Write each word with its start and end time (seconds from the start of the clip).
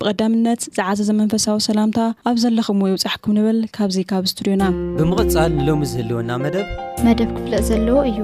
ቀዳምነት 0.08 0.62
ዝዓዘ 0.78 0.98
ዘመንፈሳዊ 1.08 1.58
ሰላምታ 1.68 1.98
ኣብ 2.30 2.36
ዘለኹም 2.44 2.80
ዎ 2.84 2.88
ይውፃሕኩም 2.92 3.32
ንብል 3.38 3.58
ካብዚ 3.78 3.96
ካብ 4.12 4.24
እስትድዮና 4.30 4.64
ብምቕፃል 5.00 5.50
ንሎሚ 5.58 5.82
ዝህልወና 5.92 6.30
መደብ 6.44 6.68
መደብ 7.08 7.28
ክፍለጥ 7.36 7.62
ዘለዎ 7.72 7.98
እዩ 8.12 8.20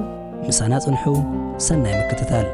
ንሳና 0.47 0.73
ፅንሑ 0.87 1.03
ሰናይ 1.67 1.95
መክትታል 1.99 2.47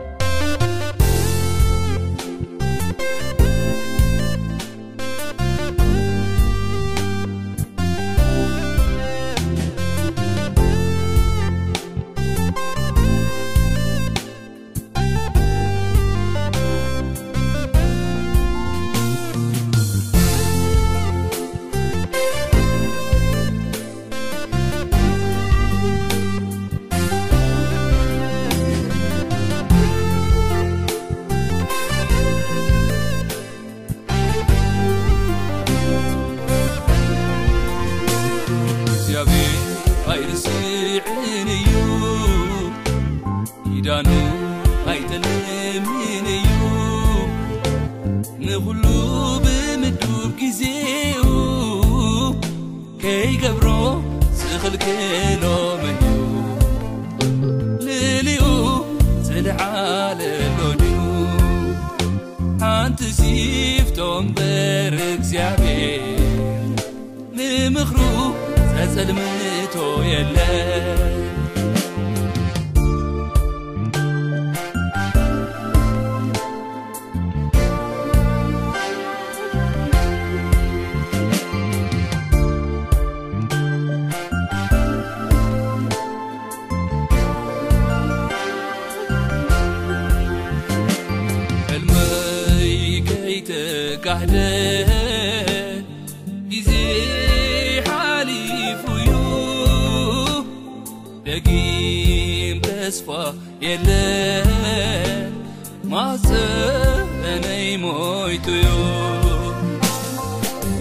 مخرو 67.69 68.33
سسلمنتو 68.57 70.03
يالا 70.03 71.24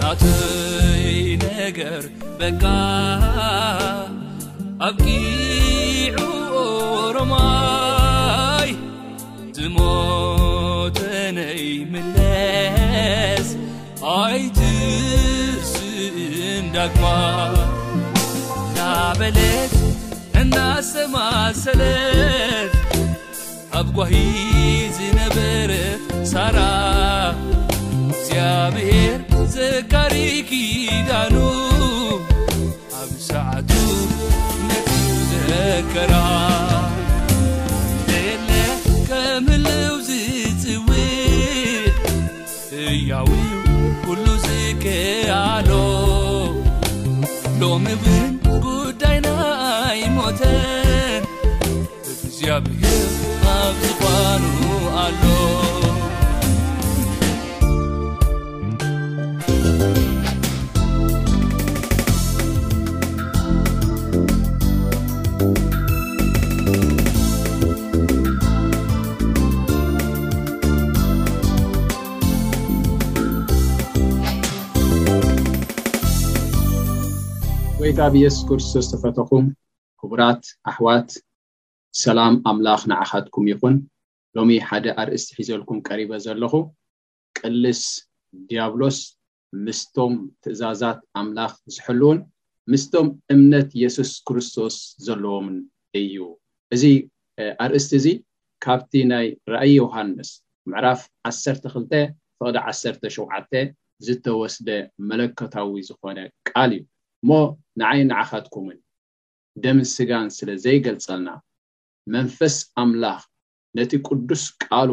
nati 0.00 1.36
neger 1.44 2.02
beka 2.40 2.74
av 4.86 4.94
giu 5.06 6.26
oromay 6.62 8.70
dimoteney 9.56 11.64
milez 11.94 13.48
ay 14.18 14.40
ti 14.60 14.78
sin 15.72 16.62
dagma 16.76 17.22
la 18.76 18.94
belet 19.22 19.72
nda 20.44 20.68
semaselet 20.92 22.70
ab 23.72 23.86
gwahi 23.96 24.26
zineber 25.00 25.70
sara 26.34 26.70
ብሔር 28.74 29.20
ዘጋሪ 29.54 30.14
ኪዳኑ 30.48 31.36
ኣብ 33.00 33.10
ሳዕቱ 33.26 33.70
ነ 34.68 34.80
ዘከራ 35.30 36.14
ለ 38.08 38.10
ከም 39.08 39.46
ህልው 39.52 39.94
ዝፅዊ 40.08 41.00
እያዊ 42.92 43.30
ኩሉ 44.04 44.26
ዝኬሎ 44.46 45.70
ሎሚግን 47.60 48.28
ጉዳይናአይ 48.68 50.02
ሞተን 50.16 51.22
እዝያብሔር 52.12 53.12
ኣብ 53.58 53.76
ዝባን 53.84 54.44
አሉ 55.04 55.23
ወይ 77.84 77.92
ካብ 77.98 78.14
የሱስ 78.18 78.40
ክርስቶስ 78.48 78.86
ተፈተኩም 78.92 79.46
ክቡራት 80.00 80.42
ኣሕዋት 80.70 81.10
ሰላም 82.02 82.34
ኣምላኽ 82.50 82.80
ንዓኻትኩም 82.90 83.46
ይኹን 83.50 83.74
ሎሚ 84.36 84.50
ሓደ 84.68 84.86
ኣርእስቲ 85.02 85.30
ሒዘልኩም 85.38 85.78
ቀሪበ 85.88 86.10
ዘለኹ 86.26 86.52
ቅልስ 87.38 87.82
ዲያብሎስ 88.52 88.98
ምስቶም 89.66 90.14
ትእዛዛት 90.46 91.00
ኣምላኽ 91.22 91.52
ዝሕልውን 91.74 92.20
ምስቶም 92.74 93.08
እምነት 93.34 93.68
የሱስ 93.82 94.12
ክርስቶስ 94.30 94.76
ዘለዎምን 95.08 95.58
እዩ 96.00 96.16
እዚ 96.78 96.84
ኣርእስቲ 97.66 97.92
እዚ 98.00 98.08
ካብቲ 98.66 98.94
ናይ 99.12 99.28
ራእይ 99.56 99.74
ዮሃንስ 99.82 100.30
ምዕራፍ 100.70 101.02
12 101.34 101.70
ፍቕዲ17 101.76 103.60
ዝተወስደ 104.08 104.68
መለከታዊ 105.12 105.76
ዝኾነ 105.90 106.18
ቃል 106.50 106.72
እዩ 106.80 106.82
እሞ 107.24 107.32
ንዓይ 107.80 107.98
ንዓኻትኩውን 108.10 108.78
ደምን 109.62 109.86
ስጋን 109.92 110.26
ስለ 110.36 110.48
ዘይገልፀልና 110.64 111.28
መንፈስ 112.14 112.56
ኣምላኽ 112.80 113.20
ነቲ 113.78 113.92
ቅዱስ 114.08 114.42
ቃሉ 114.64 114.90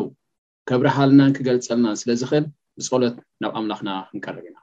ከብረሃልናን 0.69 1.35
ክገልፀልናን 1.37 1.99
ስለ 2.01 2.09
ዝኽእል 2.21 2.45
ብፀሎት 2.77 3.15
ናብ 3.41 3.51
ኣምላኽና 3.63 3.89
ክንቀርብ 4.13 4.45
ኢና 4.51 4.57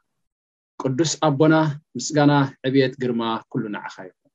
ቅዱስ 0.82 1.12
ኣቦና 1.28 1.54
ምስጋና 1.96 2.32
ዕብየት 2.66 2.94
ግርማ 3.04 3.22
ኩሉ 3.52 3.62
ነዓኻ 3.76 3.94
ይኹም 4.08 4.32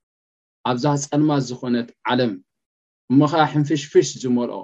ኣብዛ 0.71 0.85
ፀልማ 1.09 1.31
ዝኾነት 1.49 1.89
ዓለም 2.11 2.33
እሞኻ 3.11 3.33
ሕንፍሽፍሽ 3.53 4.07
ዝመልኦ 4.23 4.59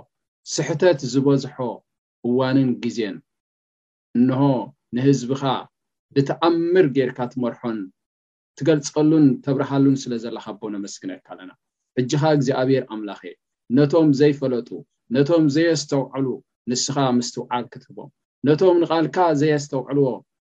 ስሕተት 0.55 0.99
ዝበዝሖ 1.13 1.55
እዋንን 2.29 2.69
ግዜን 2.83 3.15
እንሆ 4.19 4.41
ንህዝቢካ 4.95 5.43
ብተኣምር 6.13 6.85
ጌርካ 6.97 7.19
ትመርሖን 7.31 7.79
ትገልፀሉን 8.59 9.25
ተብርሃሉን 9.43 9.93
ስለ 10.01 10.13
ዘለካ 10.23 10.45
ኣቦ 10.53 10.61
ኣመስግነካ 10.79 11.27
ኣለና 11.33 11.51
እጂካ 11.99 12.23
እግዚኣብር 12.37 12.83
ኣምላኽ 12.93 13.21
ነቶም 13.77 14.09
ዘይፈለጡ 14.19 14.69
ነቶም 15.15 15.45
ዘየስተውዕሉ 15.55 16.25
ንስኻ 16.71 16.95
ምስትውዓል 17.17 17.65
ክትህቦም 17.73 18.09
ነቶም 18.47 18.75
ንቓልካ 18.83 19.17
ዘየስተውዕልዎ 19.41 20.07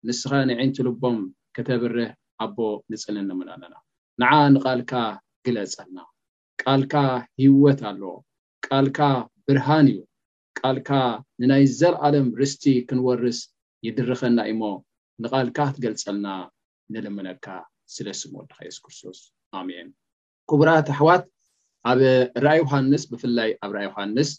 ንስኻ 0.07 0.31
ንዕንትልቦም 0.49 1.17
ክተብርህ 1.55 2.09
ኣቦ 2.45 2.57
ንፅልንምን 2.91 3.47
ኣለና 3.55 3.73
ንዓ 4.21 4.31
ንቃልካ 4.55 4.93
ግለፀልና 5.45 5.99
ቃልካ 6.63 6.95
ህወት 7.43 7.79
ኣለዎ 7.89 8.13
ቃልካ 8.67 8.99
ብርሃን 9.47 9.87
እዩ 9.93 9.99
ቃልካ 10.61 10.89
ንናይ 11.41 11.65
ዘለኣለም 11.81 12.27
ርስቲ 12.41 12.63
ክንወርስ 12.87 13.39
ይድርኸና 13.87 14.39
እሞ 14.53 14.61
ንቓልካ 15.23 15.57
ክትገልፀልና 15.69 16.27
ንልምነካ 16.93 17.45
ስለስ 17.95 18.19
መወድካ 18.33 18.55
የሱ 18.67 18.77
ክርስቶስ 18.85 19.19
ኣሜን 19.59 19.87
ክቡራት 20.49 20.87
ኣሕዋት 20.93 21.23
ኣብ 21.89 21.99
ራኣይ 22.45 22.59
ዮሃንስ 22.63 23.03
ብፍላይ 23.11 23.49
ኣብ 23.65 23.71
ራኣ 23.77 23.83
ዮሃንስ 23.89 24.29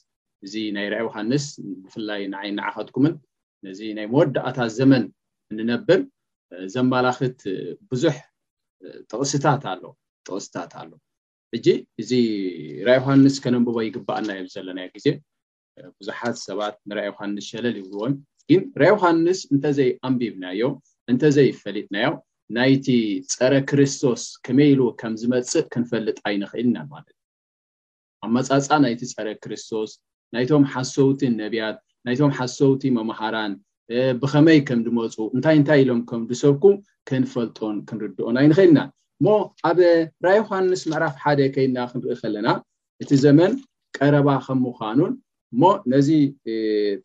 እዚ 0.47 0.55
ናይ 0.77 0.87
ራኣይ 0.93 1.07
ሃንስ 1.17 1.45
ብፍላይ 1.85 2.21
ንዓይናዓኸትኩምን 2.33 3.15
ነዚ 3.67 3.81
ናይ 3.99 4.07
መወዳእታት 4.13 4.71
ዘመን 4.79 5.03
ንነብር 5.57 6.01
ዘመላክት 6.75 7.41
ብዙሕ 7.91 8.17
ስታ 9.33 9.45
ሎጥቕስታት 9.83 10.73
ኣሎ 10.83 10.93
እጂ 11.57 11.67
እዚ 12.03 12.11
ራኣይ 12.89 12.99
ዮሃንስ 13.01 13.35
ከነንብቦ 13.45 13.77
ይግባአልና 13.87 14.33
ዮም 14.39 14.49
ዘለናዮ 14.55 14.89
ግዜ 14.97 15.07
ቡዙሓት 15.97 16.37
ሰባት 16.47 16.77
ንራኣይ 16.91 17.11
ዮሃንስ 17.13 17.45
ሸለል 17.53 17.77
ይብዎም 17.81 18.15
ግን 18.51 18.63
ራኣ 18.83 18.91
ዮሃንስ 18.95 19.41
እንተዘይ 19.55 19.91
ኣንቢብና 20.09 20.45
እዮ 20.57 20.63
እንተዘይ 21.13 21.49
ፈሊጥናዮ 21.63 22.11
ናይቲ 22.57 22.87
ፀረ 23.35 23.55
ክርስቶስ 23.71 24.23
ከመይ 24.45 24.69
ኢሉ 24.75 24.81
ከም 25.01 25.13
ዝመፅእ 25.21 25.67
ክንፈልጥ 25.73 26.17
ኣይንክእልና 26.29 26.77
ማለት 26.93 27.15
እዩ 27.17 28.27
ኣብ 28.27 28.31
መፃፃ 28.37 28.69
ናይቲ 28.85 29.03
ፀረ 29.17 29.29
ክርስቶስ 29.43 29.91
ናይቶም 30.37 30.65
ሓሶውቲ 30.73 31.21
ነብያት 31.41 31.77
ናይቶም 32.07 32.33
ሓሶውቲ 32.39 32.83
መምሃራን 32.99 33.53
ብከመይ 34.23 34.59
ከም 34.69 34.81
ድመፁ 34.87 35.15
እንታይ 35.37 35.57
እንታይ 35.61 35.81
ኢሎም 35.85 36.01
ከምድሰብኩም 36.11 36.77
ክንፈልጦን 37.11 37.77
ክንርድኦን 37.89 38.37
ኣይንክእልና 38.43 38.79
እሞ 39.21 39.27
ኣብ 39.69 39.79
ራ 40.27 40.29
ዮሃንስ 40.41 40.83
ምዕራፍ 40.91 41.15
ሓደ 41.23 41.41
ከይድና 41.55 41.79
ክንርኢ 41.91 42.15
ከለና 42.23 42.49
እቲ 43.03 43.11
ዘመን 43.25 43.53
ቀረባ 43.99 44.29
ከም 44.47 44.59
ምዃኑን 44.67 45.13
ሞ 45.61 45.71
ነዚ 45.93 46.11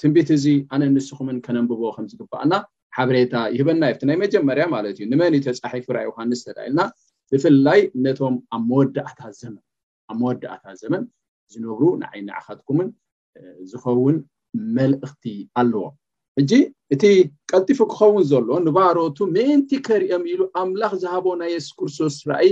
ትንቢት 0.02 0.30
እዚ 0.38 0.46
ኣነ 0.76 0.82
ንስኹምን 0.96 1.38
ከነንብቦ 1.46 1.82
ከምዝግባኣና 1.98 2.54
ሓበሬታ 2.98 3.36
ይህበና 3.54 3.84
የብቲ 3.90 4.02
ናይ 4.10 4.18
መጀመርያ 4.24 4.66
ማለት 4.76 4.94
እዩ 5.00 5.06
ንመን 5.12 5.34
እ 5.38 5.42
ተፃሒፉ 5.46 5.86
ርኣ 5.96 6.02
ዮሃንስ 6.10 6.42
ተዳልና 6.48 6.82
ብፍላይ 7.32 7.80
ነቶም 8.06 8.36
ኣብ 8.58 8.68
ወእታ 8.78 9.20
ዘን 9.40 9.54
ኣብ 10.12 10.18
መወዳእታ 10.22 10.66
ዘመን 10.82 11.04
ዝነብሩ 11.54 11.82
ንዓይኒዕኸትኩምን 12.02 12.88
ዝኸውን 13.72 14.18
መልእክቲ 14.78 15.26
ኣለዎ 15.62 15.84
እጂ 16.42 16.52
እቲ 16.94 17.04
ቀልጢፉ 17.52 17.80
ክኸውን 17.92 18.24
ዘሎ 18.32 18.48
ንባሮቱ 18.68 19.18
ምእንቲ 19.36 19.72
ከሪኦም 19.88 20.24
ኢሉ 20.32 20.42
ኣምላኽ 20.62 20.94
ዝሃቦናይ 21.04 21.50
የሱስ 21.56 21.76
ክርስቶስ 21.80 22.16
ርኣይ 22.32 22.50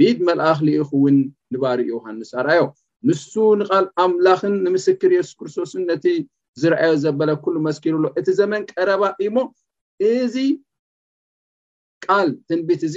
ቢድ 0.00 0.18
መላኣክሊ 0.28 0.68
ኢኹእውን 0.82 1.16
ንባሪ 1.54 1.78
ዮሃንስ 1.92 2.30
ኣርኣዮ 2.40 2.62
ንሱ 3.08 3.32
ንቃል 3.60 3.86
ኣምላኽን 4.04 4.54
ንምስክር 4.66 5.10
የሱስ 5.18 5.34
ክርስቶስን 5.40 5.82
ነቲ 5.92 6.04
ዝረኣዮ 6.62 6.92
ዘበለ 7.04 7.30
ኩሉ 7.44 7.56
መስኪርኣሎ 7.68 8.06
እቲ 8.20 8.26
ዘመን 8.40 8.62
ቀረባ 8.72 9.02
እዩሞ 9.24 9.38
እዚ 10.10 10.36
ቃል 12.06 12.28
ትንቢት 12.48 12.82
እዚ 12.88 12.96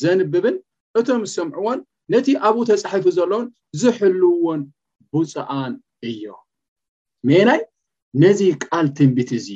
ዘንብብን 0.00 0.56
እቶም 0.98 1.22
ዝሰምዕዎን 1.30 1.78
ነቲ 2.12 2.26
ኣብኡ 2.46 2.58
ተፃሒፉ 2.70 3.04
ዘሎን 3.18 3.46
ዝሕልውዎን 3.80 4.60
ቡፃኣን 5.12 5.72
እዮ 6.08 6.22
ሜናይ 7.28 7.60
ነዚ 8.22 8.40
ቃል 8.66 8.86
ትንቢት 8.98 9.30
እዚ 9.38 9.48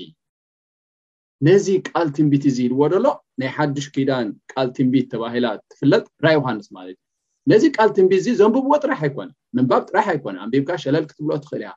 ነዚ 1.46 1.66
ቃል 1.90 2.08
ትንቢት 2.16 2.44
እዚ 2.50 2.58
ልዎ 2.72 2.80
ደሎ 2.92 3.06
ናይ 3.40 3.48
ሓዱሽ 3.56 3.86
ኪዳን 3.94 4.26
ቃል 4.52 4.68
ትንቢት 4.76 5.06
ተባሂላ 5.12 5.46
ትፍለጥ 5.70 6.04
ራይ 6.24 6.34
ዮሃንስ 6.38 6.66
ማለት 6.76 6.96
እዩ 6.98 7.02
ነዚ 7.50 7.62
ቃል 7.76 7.88
ትንቢት 7.96 8.18
እዚ 8.22 8.28
ዘንብብዎ 8.40 8.72
ጥራሕ 8.84 9.00
ኣይኮነ 9.06 9.28
ምንባብ 9.56 9.82
ጥራሕ 9.90 10.06
ኣይኮነ 10.14 10.36
ኣንቢብካ 10.44 10.70
ሸለልክትብሎ 10.84 11.30
ትኽእል 11.44 11.62
እያ 11.64 11.72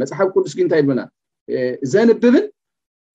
መፅሓፍ 0.00 0.28
ቁዱስጊ 0.34 0.58
እንታይ 0.64 0.82
ድና 0.88 1.00
ዘንብብን 1.92 2.36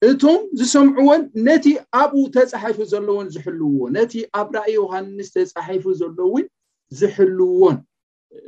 እቶም 0.10 0.40
ዝሰምዕዎን 0.60 1.22
ነቲ 1.48 1.66
ኣብኡ 2.00 2.22
ተፃሓፉ 2.36 2.78
ዘለውን 2.92 3.28
ዝሕልውዎ 3.34 3.80
ነቲ 3.98 4.14
ኣብ 4.40 4.48
ራይ 4.56 4.70
ዮሃንስ 4.80 5.28
ተፃሒፉ 5.36 5.86
ዘሎ 6.02 6.18
ውን 6.34 6.46
ዝሕልውዎን 7.00 7.78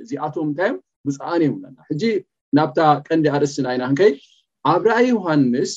እዚኣቶም 0.01 0.47
እንታዮ 0.49 0.73
ብፃኣነ 1.07 1.41
እዮምለና 1.47 1.77
ሕጂ 1.89 2.03
ናብታ 2.57 2.79
ቀንዲ 3.07 3.25
ኣርእስስና 3.35 3.65
ኢና 3.75 3.83
ክንከይ 3.89 4.11
ኣብ 4.73 4.81
ራእ 4.91 5.01
ዮሃንስ 5.13 5.71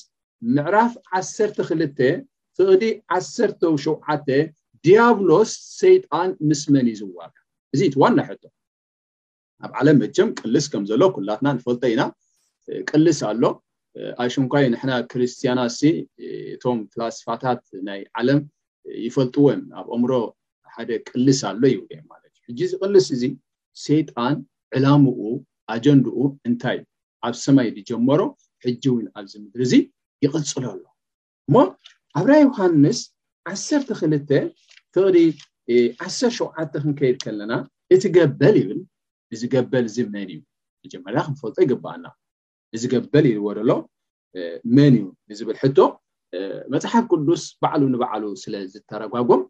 ምዕራፍ 0.56 0.92
ዓክል 1.20 1.82
ፍቅሊ 2.58 2.82
ዓ 3.16 3.20
ሸውዓ 3.36 4.08
ድያብሎስ 4.86 5.50
ሰይጣን 5.80 6.30
ምስመን 6.50 6.86
እዩ 6.92 6.98
ዝዋርሑ 7.00 7.34
እዚ 7.74 7.80
እቲዋና 7.90 8.18
ሕቶ 8.28 8.42
ኣብ 9.64 9.72
ዓለም 9.78 9.96
መቸም 10.02 10.28
ቅልስ 10.40 10.66
ከምዘሎ 10.74 11.02
ኩላትና 11.16 11.46
ንፈልጦ 11.56 11.82
ኢና 11.94 12.02
ቅልስ 12.90 13.18
ኣሎ 13.30 13.42
ኣይሽንኳይ 14.22 14.64
ንሕና 14.72 14.92
ክርስትያናሲ 15.10 15.78
እቶም 16.54 16.78
ፍላስፋታት 16.92 17.62
ናይ 17.88 18.00
ዓለም 18.20 18.40
ይፈልጥዎን 19.06 19.60
ኣብ 19.78 19.87
እምሮ 19.96 20.12
ሓደ 20.75 20.90
ቅልስ 21.08 21.40
ኣሎ 21.48 21.62
ይብደ 21.72 21.92
ማለት 22.12 22.32
እዩ 22.38 22.42
ሕጂ 22.48 22.60
ዝቅልስ 22.72 23.06
እዚ 23.16 23.22
ሰይጣን 23.87 24.37
ዕላምኡ 24.78 25.19
ኣጀንድኡ 25.75 26.19
እንታይ 26.48 26.78
ኣብ 27.28 27.34
ሰማይ 27.44 27.69
ዝጀመሮ 27.78 28.20
ሕጂ 28.66 28.84
እውን 28.92 29.06
ኣብዚ 29.19 29.32
ምድሪ 29.44 29.62
እዚ 29.69 29.75
ይቅልፅሎ 30.25 30.64
ኣሎ 30.75 30.84
እሞ 31.48 31.56
ኣብራይ 32.20 32.42
ዮሃንስ 32.46 33.00
ዓሰተ 33.52 33.88
ክልተ 34.00 34.31
ፍቅሪ 34.94 35.16
ዓሰ 36.06 36.19
ሸውዓተ 36.38 36.72
ክንከይድ 36.84 37.19
ከለና 37.25 37.52
እቲ 37.94 38.02
ገበል 38.16 38.54
ይብል 38.62 38.81
እዚ 39.34 39.42
ገበል 39.56 39.84
እዚ 39.90 39.96
መን 40.14 40.31
እዩ 40.37 40.38
መጀመር 40.84 41.14
ክንፈልጦ 41.26 41.56
ይግባአልና 41.66 42.06
እዚ 42.76 42.82
ገበል 42.93 43.25
ኢልዎ 43.31 43.46
ደሎ 43.58 43.70
መን 44.76 44.94
እዩ 44.99 45.05
ዝብል 45.38 45.56
ሕቶ 45.62 45.78
መፅሓፍ 46.75 47.05
ቅዱስ 47.12 47.43
ባዕሉ 47.62 47.82
ንባዕሉ 47.94 48.25
ስለዝተረጓጎም 48.43 49.43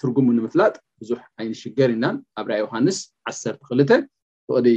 ትርጉሙ 0.00 0.26
ንምፍላጥ 0.38 0.74
ብዙሕ 1.00 1.20
ዓይን 1.38 1.54
ሽገር 1.60 1.90
ኢናን 1.96 2.16
ኣብዳይ 2.40 2.58
ዮሃንስ 2.64 2.98
1ክ 3.30 3.62
ብቅዲ 4.48 4.68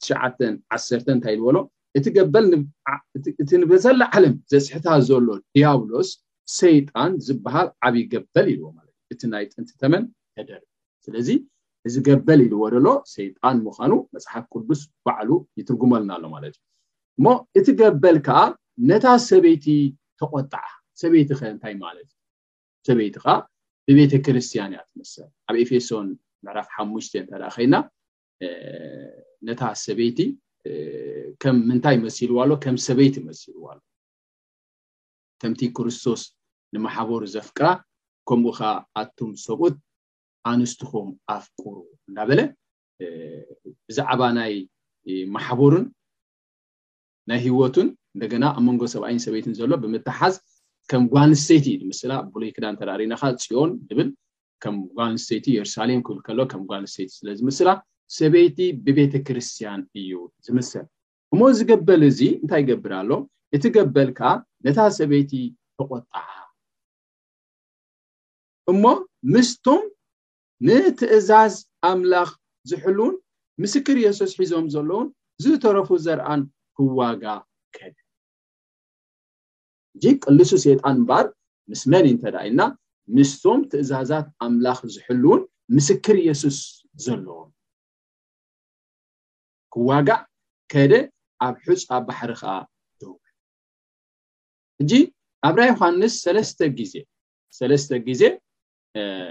ትሽዓ 0.00 0.22
እንታይ 1.14 1.36
ዝበሎ 1.40 1.56
እቲ 1.98 2.06
ገበል 2.16 2.44
እቲ 3.42 3.50
ንበዘለ 3.62 4.00
ዓለም 4.16 4.34
ዘፅሕታ 4.52 4.86
ዘሎ 5.08 5.28
ዲያብሎስ 5.54 6.10
ሰይጣን 6.60 7.12
ዝበሃል 7.26 7.68
ዓብይ 7.86 8.04
ገበል 8.12 8.46
ኢልዎ 8.52 8.68
ማለትእ 8.76 9.08
እቲ 9.12 9.22
ናይ 9.32 9.44
ጥንቲ 9.52 9.70
ተመን 9.82 10.04
ተደር 10.36 10.62
ስለዚ 11.06 11.28
እዚ 11.88 11.94
ገበል 12.08 12.40
ኢልዎ 12.46 12.62
ደሎ 12.74 12.86
ሰይጣን 13.16 13.56
ምኳኑ 13.66 13.92
መፅሓፍ 14.14 14.44
ቅዱስ 14.54 14.80
ባዕሉ 15.06 15.30
ይትርጉመልና 15.58 16.10
ኣሎ 16.18 16.24
ማለት 16.36 16.54
እዩ 16.56 16.69
እሞ 17.20 17.28
እቲ 17.58 17.66
ገበል 17.78 18.16
ከዓ 18.26 18.36
ነታ 18.90 19.06
ሰበይቲ 19.28 19.64
ተቆጣዓ 20.20 20.64
ሰበይቲ 21.00 21.28
ከ 21.40 21.42
እንታይ 21.52 21.74
ማለት 21.84 22.08
ዩ 22.80 22.86
ሰበይቲ 22.88 23.14
ከዓ 23.24 23.32
ብቤተክርስትያን 23.86 24.70
እያ 24.74 24.80
ትመሰል 24.88 25.28
ኣብ 25.48 25.56
ኤፌሶን 25.64 26.06
ምዕራፍ 26.44 26.68
ሓሙሽተ 26.76 27.12
እተርኢ 27.20 27.50
ከይና 27.56 27.74
ነታ 29.46 29.60
ሰበይቲ 29.84 30.18
ከም 31.42 31.56
ምንታይ 31.68 31.96
መስልዋ 32.06 32.38
ሎ 32.48 32.52
ከም 32.64 32.76
ሰበይቲ 32.86 33.14
መሲልዋ 33.28 33.64
ኣሎ 33.74 33.78
ከምቲ 35.40 35.60
ክርስቶስ 35.76 36.22
ንማሕበሩ 36.74 37.20
ዘፍቅራ 37.36 37.66
ከምኡ 38.28 38.46
ከዓ 38.58 38.72
ኣቶም 39.00 39.30
ሰብኡት 39.46 39.76
ኣንስትኩም 40.52 41.08
ኣፍቁሩ 41.36 41.76
እናበለ 42.08 42.40
ብዛዕባ 43.88 44.20
ናይ 44.40 44.54
ማሕበሩን 45.36 45.84
ናይ 47.30 47.38
ሂወቱን 47.46 47.88
እንደገና 48.14 48.44
ኣብ 48.58 48.62
መንጎ 48.68 48.82
ሰብኣይን 48.92 49.20
ሰበይትን 49.24 49.54
ዘሎ 49.58 49.72
ብምታሓዝ 49.82 50.34
ከም 50.90 51.02
ጓንስተይቲ 51.12 51.66
ምስላ 51.90 52.12
ቡሉይ 52.32 52.50
ክዳን 52.56 52.76
ተራሪናካ 52.80 53.22
ፅዮን 53.44 53.70
ብል 53.98 54.08
ከም 54.62 54.76
ጓንስተይቲ 54.98 55.46
የሩሳሌም 55.56 56.00
ክብል 56.06 56.18
ከሎ 56.26 56.38
ከም 56.52 56.62
ጓንስተይቲ 56.70 57.10
ስለ 57.18 57.28
ዚምስላ 57.40 57.68
ሰበይቲ 58.16 58.58
ብቤተክርስትያን 58.86 59.80
እዩ 60.00 60.12
ዝምስል 60.46 60.84
እሞ 61.34 61.40
ዝገበል 61.58 62.02
እዚ 62.10 62.20
እንታይ 62.42 62.60
ይገብር 62.64 62.92
ኣሎ 63.00 63.10
እቲ 63.56 63.64
ገበል 63.76 64.10
ካ 64.18 64.30
ነታ 64.66 64.78
ሰበይቲ 64.98 65.32
ተቆጣዓ 65.78 66.26
እሞ 68.72 68.82
ምስቶም 69.34 69.82
ንትእዛዝ 70.68 71.54
ኣምላኽ 71.90 72.30
ዝሕልን 72.70 73.14
ምስክር 73.62 73.96
የሱስ 74.06 74.32
ሒዞም 74.40 74.66
ዘሎውን 74.76 75.08
ዝተረፉ 75.44 75.88
ዘርአን 76.06 76.42
ዋጋ 76.98 77.24
እጂ 79.96 80.04
ቅልሱ 80.24 80.50
ሴይጣን 80.64 80.92
እምበር 80.96 81.26
ምስ 81.70 81.82
መን 81.92 82.04
እንተደኣዩና 82.10 82.60
ምስቶም 83.16 83.60
ትእዛዛት 83.70 84.26
ኣምላኽ 84.44 84.78
ዝሕልውን 84.94 85.40
ምስክር 85.76 86.16
የሱስ 86.28 86.58
ዘለዎም 87.04 87.50
ክዋጋዕ 89.74 90.20
ከደ 90.72 90.92
ኣብ 91.46 91.56
ሑፁ 91.66 91.82
ኣ 91.96 91.98
ባሕሪ 92.06 92.30
ከዓ 92.40 92.52
ደብ 93.00 93.12
እጂ 94.84 94.92
ኣብራይ 95.48 95.68
ዮሃንስ 95.74 96.14
ሰለስተ 96.24 96.60
ግዜ 96.78 96.94
ሰለስተ 97.58 97.90
ግዜ 98.08 98.22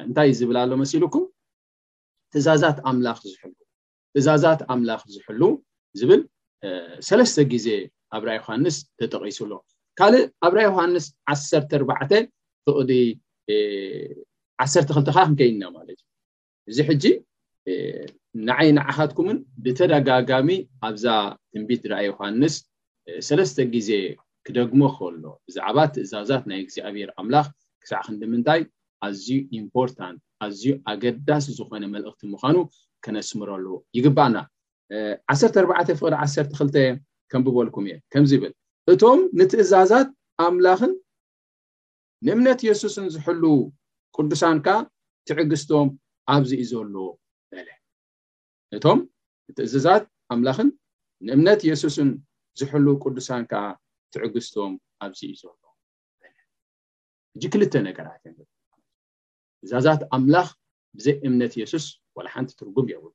እንታይእዩ 0.07 0.37
ዝብል 0.41 0.57
ኣሎ 0.63 0.71
መሲሉኩም 0.83 1.25
ትእዛዛት 2.33 2.77
ኣምላኽ 2.91 3.19
ዝሕሉ 3.31 3.53
ትእዛዛት 4.13 4.61
ኣምላኽ 4.73 5.01
ዝሕሉ 5.15 5.41
ዝብል 6.01 6.21
ሰለስተ 7.07 7.37
ግዜ 7.53 7.67
ኣብራኣይ 8.17 8.39
ዮሃንስ 8.41 8.77
ተጠቒሱሎ 8.99 9.51
ካልእ 9.99 10.25
ኣብ 10.47 10.53
ራይ 10.57 10.65
ዮሃንስ 10.71 11.05
ዓተ4ርዕ 11.31 11.99
ፍቅሊ 12.65 12.91
ዓተ 14.63 14.73
ክልተካ 14.93 15.17
ክንከይና 15.27 15.63
ማለት 15.77 15.99
እዩ 15.99 16.71
እዚ 16.73 16.77
ሕጂ 16.89 17.03
ንዓይ 18.47 18.67
ንዓኻትኩምን 18.77 19.37
ብተደጋጋሚ 19.63 20.49
ኣብዛ 20.89 21.05
ትንቢት 21.53 21.83
ራይ 21.93 22.03
ዮሃንስ 22.11 22.55
ሰለስተ 23.27 23.57
ግዜ 23.75 23.89
ክደግሞ 24.47 24.81
ከሎ 24.97 25.23
ብዛዕባ 25.47 25.77
ትእዛዛት 25.93 26.43
ናይ 26.49 26.59
እግዚኣብር 26.65 27.09
ኣምላኽ 27.21 27.47
ክሳዕ 27.83 28.01
ክንዲምንታይ 28.07 28.61
ኣዝዩ 29.07 29.27
ኢምፖርታንት 29.59 30.19
ኣዝዩ 30.45 30.65
ኣገዳሲ 30.91 31.45
ዝኾነ 31.59 31.83
መልእኽቲ 31.95 32.21
ምኳኑ 32.33 32.57
ክነስምረሉ 33.03 33.65
ይግባኣና 33.97 34.37
14ዕ 35.33 35.89
ፍቅል12 35.99 36.65
ከም 37.31 37.41
ብበልኩም 37.45 37.85
እየ 37.87 37.95
ከምዚ 38.11 38.31
ብል 38.41 38.53
እቶም 38.91 39.19
ንትእዛዛት 39.39 40.09
ኣምላኽን 40.45 40.93
ንእምነት 42.27 42.59
የሱስን 42.67 43.05
ዝሕልው 43.15 43.57
ቅዱሳንካ 44.17 44.67
ትዕግዝቶም 45.27 45.89
ኣብዝ 46.35 46.51
ኢ 46.61 46.63
ዘሎ 46.71 46.95
በለ 47.53 47.67
እቶም 48.77 48.99
ንትእዛዛት 49.49 50.03
ኣምላኽን 50.35 50.69
ንእምነት 51.29 51.61
የሱስን 51.69 52.09
ዝሕሉው 52.61 52.95
ቅዱሳንካ 53.03 53.53
ትዕግዝቶም 54.13 54.73
ኣብዝ 55.05 55.21
እዩ 55.29 55.31
ዘሎ 55.45 55.61
በለ 56.21 56.37
እጂ 57.35 57.43
ክልተ 57.53 57.73
ነገራት 57.87 58.23
እዮ 58.31 58.37
እዛዛት 59.65 60.01
ኣምላኽ 60.17 60.49
ብዘይ 60.97 61.15
እምነት 61.29 61.53
የሱስ 61.61 61.85
ወላ 62.17 62.27
ሓንቲ 62.35 62.49
ትርጉም 62.59 62.85
የብሉ 62.91 63.09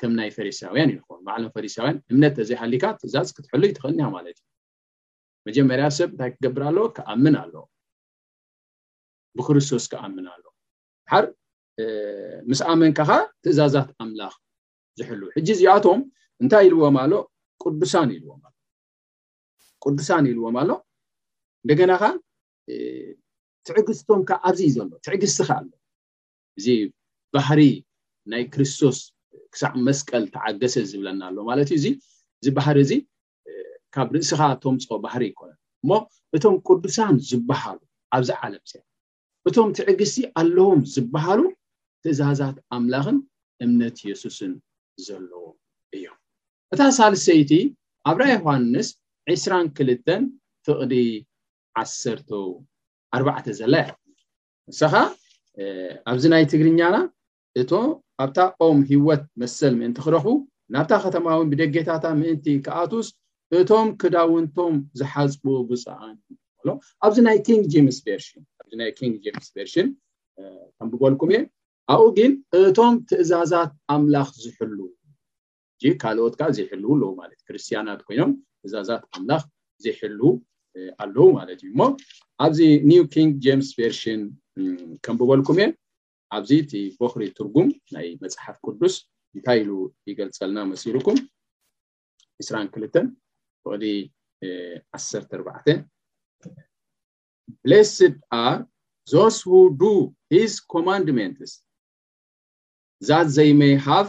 ከም 0.00 0.12
ናይ 0.18 0.28
ፈሪሳውያን 0.36 0.90
ኢኹን 0.96 1.18
ባዕለም 1.26 1.50
ፈሪሳውያን 1.56 1.98
እምነት 2.12 2.32
ተዘይ 2.38 2.58
ሃሊካ 2.62 2.84
ትእዛዝ 3.00 3.28
ክትሕሉ 3.36 3.62
ይትክእልኒ 3.70 4.00
ማለት 4.16 4.38
እዩ 4.40 4.50
መጀመርያ 5.48 5.86
ሰብ 5.98 6.08
እንታይ 6.14 6.30
ክገብር 6.34 6.62
ኣለ 6.68 6.78
ክኣምን 6.96 7.34
ኣሎ 7.42 7.54
ብክርስቶስ 9.38 9.84
ክኣምን 9.92 10.26
ኣሎ 10.34 10.44
ሓር 11.12 11.24
ምስ 12.50 12.60
ኣምን 12.72 12.92
ካ 12.98 13.06
ኸ 13.10 13.20
ትእዛዛት 13.42 13.88
ኣምላኽ 14.04 14.34
ዝሕል 14.98 15.20
ሕጂ 15.36 15.48
እዚኣቶም 15.56 16.00
እንታይ 16.42 16.66
ኢልዎምሎ 16.68 17.12
ቅዱሳን 17.62 18.10
ኢልዎምኣ 18.16 18.48
ቅዱሳን 19.86 20.24
ኢልዎም 20.32 20.56
ኣሎ 20.62 20.70
እንደገና 21.62 21.92
ካ 22.02 22.04
ትዕግዝቶም 23.68 24.20
ካ 24.28 24.32
ኣብዝ 24.48 24.60
እዩ 24.66 24.70
ዘሎ 24.78 24.90
ትዕግዝቲካ 25.06 25.50
ኣሎ 25.60 25.70
እዚ 26.58 26.66
ባህሪ 27.34 27.60
ናይ 28.32 28.42
ክርስቶስ 28.54 28.98
ክሳዕ 29.54 29.72
መስቀል 29.88 30.24
ተዓገሰ 30.34 30.74
ዝብለና 30.90 31.20
ኣሎ 31.30 31.36
ማለት 31.50 31.68
ዩ 31.72 31.76
እዚ 31.80 31.86
እዚ 32.40 32.48
ባህሪ 32.58 32.76
እዚ 32.86 32.92
ካብ 33.94 34.08
ርእስኻ 34.16 34.40
ቶምፆ 34.62 34.88
ባህሪ 35.04 35.22
ይኮነን 35.30 35.58
እሞ 35.84 35.90
እቶም 36.36 36.56
ቅዱሳን 36.66 37.14
ዝበሃሉ 37.28 37.78
ኣብዚ 38.16 38.28
ዓለም 38.42 38.64
ፅ 38.70 38.82
እቶም 39.48 39.68
ትዕግስቲ 39.76 40.16
ኣለዎም 40.40 40.80
ዝበሃሉ 40.94 41.40
ትእዛዛት 42.04 42.56
ኣምላኽን 42.76 43.18
እምነት 43.64 43.96
የሱስን 44.10 44.52
ዘለዎ 45.06 45.44
እዮም 45.96 46.18
እታ 46.74 46.80
ሳልሰይቲ 46.98 47.52
ኣብራይ 48.10 48.32
ዮሃንስ 48.36 48.88
2ስራክልተን 49.34 50.22
ፍቅዲ 50.66 50.94
ዓሰተ 51.82 52.28
ኣርባዕተ 53.16 53.46
ዘላ 53.60 53.74
እስኻ 54.72 54.94
ኣብዚ 56.10 56.24
ናይ 56.32 56.44
ትግርኛና 56.52 56.94
እ 57.62 57.62
ኣብታ 58.22 58.38
ኦም 58.66 58.78
ሂወት 58.90 59.22
መሰል 59.42 59.74
ምእንቲ 59.78 59.96
ክረክቡ 60.06 60.26
ናብታ 60.74 60.92
ከተማእውን 61.04 61.48
ብደጌታታ 61.52 62.04
ምእንቲ 62.20 62.46
ክኣትስ 62.66 63.08
እቶም 63.58 63.88
ክዳውንቶም 64.00 64.74
ዝሓፅቡ 64.98 65.44
ብፃኣንሎ 65.68 66.68
ኣብዚ 67.06 67.16
ናይ 67.26 67.38
ግ 67.72 67.90
ስ 67.96 68.02
ናይ 68.80 68.90
ንግ 69.10 69.24
ምስ 69.36 69.48
ቨርሽን 69.56 69.88
ከምብበልኩም 70.78 71.30
እየ 71.34 71.40
ኣብኡ 71.94 72.06
ግን 72.18 72.32
እቶም 72.60 72.94
ትእዛዛት 73.08 73.72
ኣምላኽ 73.94 74.28
ዝሕልው 74.44 74.88
እ 75.88 75.90
ካልኦት 76.02 76.34
ከዓ 76.38 76.48
ዘይሕልው 76.56 76.90
ኣለ 76.94 77.02
ማለት 77.20 77.38
እ 77.42 77.46
ክርስትያናት 77.48 78.00
ኮይኖም 78.06 78.30
ትእዛዛት 78.60 79.02
ኣምላኽ 79.16 79.42
ዘይሕልው 79.84 80.32
ኣለው 81.02 81.26
ማለት 81.38 81.58
እዩ 81.62 81.68
እሞ 81.72 81.80
ኣብዚ 82.44 82.60
ኒው 82.90 83.04
ኪንግ 83.14 83.32
ጃምስ 83.46 83.68
ቨርሽን 83.78 84.22
ከምብበልኩም 85.06 85.58
እየ 85.62 85.66
ኣብዚ 86.36 86.50
እቲ 86.62 86.72
ቦክሪ 87.00 87.22
ትርጉም 87.38 87.68
ናይ 87.94 88.06
መፅሓፍ 88.22 88.56
ቅዱስ 88.66 88.94
እንታይ 89.36 89.58
ኢሉ 89.62 89.70
ይገልፀልና 90.08 90.58
መሲልኩም 90.72 91.18
22 92.44 92.94
ብቅዲ14 93.66 95.66
ብሌስድ 97.62 98.14
ኣር 98.44 98.56
ዞስ 99.12 99.36
ው 99.52 99.54
ዱ 99.80 99.82
ሂስ 100.34 100.54
ኮማንድመንትስ 100.72 101.52
ዛ 103.08 103.10
ዘይ 103.36 103.50
ይ 103.70 103.74
ሃፍ 103.88 104.08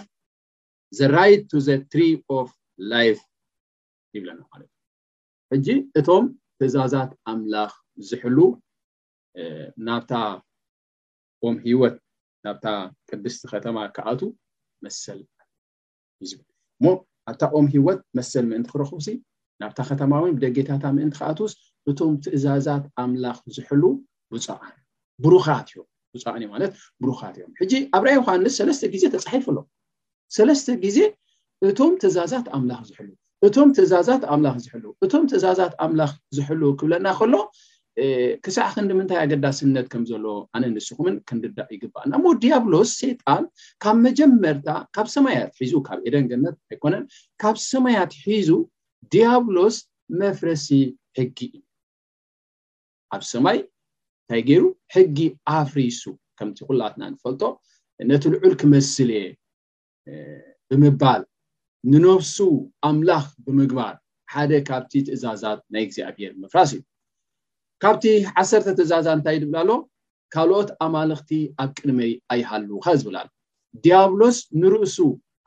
ዘራይ 1.00 1.32
ቱ 1.52 1.54
ዘ 1.68 1.70
ትሪ 1.92 2.02
ኦፍ 2.40 2.50
ላይፍ 2.94 3.18
ይብለና 4.16 4.42
ማለት 4.52 4.70
እዩ 4.72 4.76
ሕጂ 5.54 5.68
እቶም 6.00 6.26
ትእዛዛት 6.60 7.12
ኣምላኽ 7.32 7.72
ዝሕልው 8.10 8.50
ናብታ 9.88 10.12
ኦም 11.48 11.56
ሂወት 11.70 11.96
ናብታ 12.46 12.68
ቅድስቲ 13.10 13.42
ከተማ 13.54 13.78
ክኣቱ 13.96 14.22
መሰል 14.86 15.20
እዩ 16.24 16.32
ዝብል 16.32 16.46
እሞ 16.80 16.86
ኣብታቆም 17.32 17.68
ሂወት 17.74 18.00
መሰል 18.18 18.46
ምእንቲ 18.52 18.68
ክረክቡሲ 18.74 19.08
ናብታ 19.62 19.80
ከተማእውን 19.90 20.36
ብደጌታታ 20.38 20.84
ምእንቲ 20.98 21.16
ክኣትዉስ 21.22 21.54
እቶም 21.92 22.14
ትእዛዛት 22.24 22.86
ኣምላኽ 23.04 23.38
ዝሕልው 23.56 23.94
ብፅኒ 24.36 24.72
ብሩኻትእዮ 25.26 25.82
ብፅኣኒእ 26.16 26.50
ማለት 26.54 26.72
ብሩኻት 27.04 27.36
እዮም 27.40 27.52
ሕጂ 27.60 27.74
ኣብራይ 27.98 28.16
ዮሃንስ 28.20 28.54
ሰለስተ 28.60 28.84
ግዜ 28.94 29.04
ተፃሒፉ 29.16 29.46
ኣሎ 29.54 29.60
ሰለስተ 30.38 30.68
ግዜ 30.86 31.00
እቶም 31.70 31.94
ትእዛዛት 32.04 32.48
ኣምላ 32.56 32.72
ዝሕልው 32.90 33.16
እቶም 33.48 33.70
ትእዛዛት 33.78 34.24
ኣምላ 34.34 34.48
ዝሕልው 34.66 34.92
እቶም 35.06 35.24
ትእዛዛት 35.32 35.74
ኣምላኽ 35.86 36.12
ዝሕልው 36.38 36.72
ክብለና 36.80 37.06
ከሎ 37.20 37.34
ክሳዕ 38.46 38.70
ክንዲምንታይ 38.76 39.20
ኣገዳስነት 39.24 39.86
ከምዘሎ 39.92 40.26
ኣነ 40.56 40.64
ንስኹምን 40.76 41.16
ክንድዳእ 41.28 41.70
ይግባእና 41.76 42.12
እሞ 42.20 42.26
ዲያብሎስ 42.44 42.90
ሴጣን 43.02 43.44
ካብ 43.84 43.96
መጀመርታ 44.06 44.68
ካብ 44.96 45.08
ሰማያት 45.16 45.52
ሒዙ 45.62 45.74
ካብ 45.88 46.00
ኤደን 46.08 46.26
ገነት 46.32 46.56
ኣይኮነን 46.72 47.04
ካብ 47.42 47.56
ሰማያት 47.72 48.12
ሒዙ 48.28 48.50
ዲያብሎስ 49.16 49.78
መፍረሲ 50.22 50.68
ሕጊ 51.20 51.38
እዩ 51.58 51.62
ኣብ 53.16 53.22
ሰማይ 53.34 53.60
እንታይ 53.64 54.42
ገይሩ 54.50 54.64
ሕጊ 54.96 55.18
ኣፍሪሱ 55.60 56.04
ከምቲ 56.40 56.60
ኩላትና 56.72 57.02
ንፈልጦ 57.14 57.42
ነቲ 58.10 58.24
ልዑል 58.34 58.56
ክመስል 58.64 59.12
የ 59.18 59.22
ብምባል 60.70 61.24
ንነብሱ 61.94 62.38
ኣምላኽ 62.90 63.26
ብምግባር 63.46 63.96
ሓደ 64.34 64.52
ካብቲ 64.70 64.92
ትእዛዛት 65.08 65.60
ናይ 65.74 65.84
እግዚኣብሔር 65.88 66.32
መፍራስ 66.44 66.70
እዩ 66.76 66.82
ካብቲ 67.84 68.04
ዓሰርተ 68.42 68.68
ትእዛዛ 68.78 69.08
እንታይ 69.18 69.38
ድብላ 69.44 69.58
ኣሎ 69.64 69.72
ካልኦት 70.34 70.70
ኣማልክቲ 70.86 71.32
ኣብ 71.62 71.70
ቅድመይ 71.78 72.12
ኣይሃልዉካ 72.34 72.86
ዝብላል 73.02 73.28
ዲያብሎስ 73.86 74.38
ንርእሱ 74.62 74.98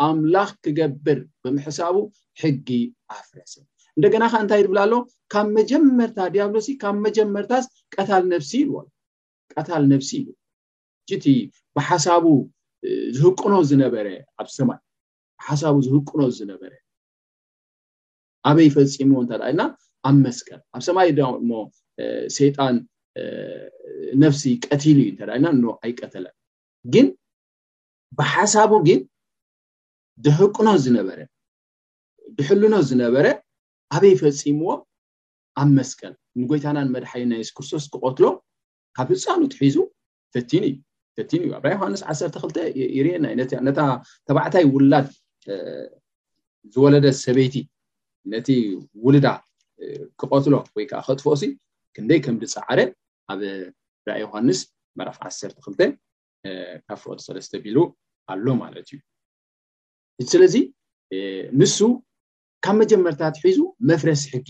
ኣምላኽ 0.07 0.51
ክገብር 0.65 1.19
ብምሕሳቡ 1.43 1.97
ሕጊ 2.43 2.69
ኣፍርሰብ 3.15 3.65
እንደገና 3.97 4.23
ካ 4.33 4.43
እንታይ 4.45 4.61
ድብላ 4.67 4.81
ኣሎ 4.87 4.95
ካብ 5.35 5.47
መጀመርታ 5.59 6.19
ዲያብሎሲ 6.35 6.69
ካብ 6.83 6.97
መጀመርታስ 7.07 7.65
ቀታ 7.97 8.11
ነሲ 8.33 8.53
ኢልዎ 8.65 8.77
ቀታል 9.55 9.85
ነብሲ 9.93 10.11
ኢዩ 10.21 10.27
እጅቲ 11.05 11.27
ብሓሳቡ 11.77 12.25
ዝህቅኖ 13.19 13.55
ዝነበረ 13.71 14.07
ኣብ 14.41 14.49
ሰማይ 14.57 14.81
ብሓሳቡ 15.41 15.77
ዝህቅኖ 15.87 16.21
ዝነበረ 16.39 16.73
ኣበይ 18.49 18.69
ፈፂሙ 18.77 19.11
እንታኣና 19.23 19.61
ኣብ 20.07 20.17
መስቀል 20.27 20.61
ኣብ 20.77 20.83
ሰማይ 20.89 21.09
ሰይጣን 22.37 22.75
ነፍሲ 24.23 24.43
ቀቲሉ 24.73 24.99
እዩ 25.05 25.09
እንተና 25.29 25.65
ኣይቀተለን 25.85 26.35
ግን 26.95 27.07
ብሓሳቡ 28.19 28.73
ግን 28.89 29.01
ድሕቁኖ 30.27 30.69
ዝነበረ 30.85 31.19
ድሕልኖ 32.37 32.75
ዝነበረ 32.89 33.27
ኣበይ 33.95 34.15
ፈፂምዎም 34.21 34.81
ኣብ 35.63 35.69
መስቀል 35.79 36.15
ንጎይታናን 36.41 36.89
መድሓይናይ 36.95 37.41
የሱ 37.43 37.51
ክርስቶስ 37.57 37.85
ክቆትሎም 37.93 38.37
ካብ 38.97 39.09
ህፃኑ 39.15 39.41
ትሒዙ 39.55 39.77
እዩቲን 40.39 40.65
እዩ 41.47 41.49
ኣብራይ 41.59 41.75
ዮሃንስ 41.77 42.03
1ተክተ 42.15 42.57
ይርየናነታ 42.97 43.81
ተባዕታይ 44.29 44.65
ውልላድ 44.75 45.09
ዝወለደ 46.75 47.07
ሰበይቲ 47.25 47.55
ነቲ 48.33 48.49
ውልዳ 49.05 49.27
ክቀትሎ 50.21 50.55
ወይከዓ 50.77 51.01
ከጥፎሲ 51.07 51.43
ክንደይ 51.97 52.21
ከምዲፃዓረ 52.27 52.81
ኣብ 53.33 53.41
ራይ 54.09 54.19
ዮሃንስ 54.25 54.61
መራ 54.99 55.09
1ሰተ2 55.21 55.89
ካብ 56.89 56.97
ፍቀቲ 57.05 57.19
ሰለስተ 57.29 57.53
ቢሉ 57.65 57.79
ኣሎ 58.33 58.47
ማለት 58.63 58.89
እዩ 60.21 60.27
ስለዚ 60.33 60.55
ንሱ 61.61 61.79
ካብ 62.65 62.77
መጀመርታት 62.83 63.35
ሒዙ 63.45 63.59
መፍረስ 63.91 64.23
ሕጊ 64.33 64.49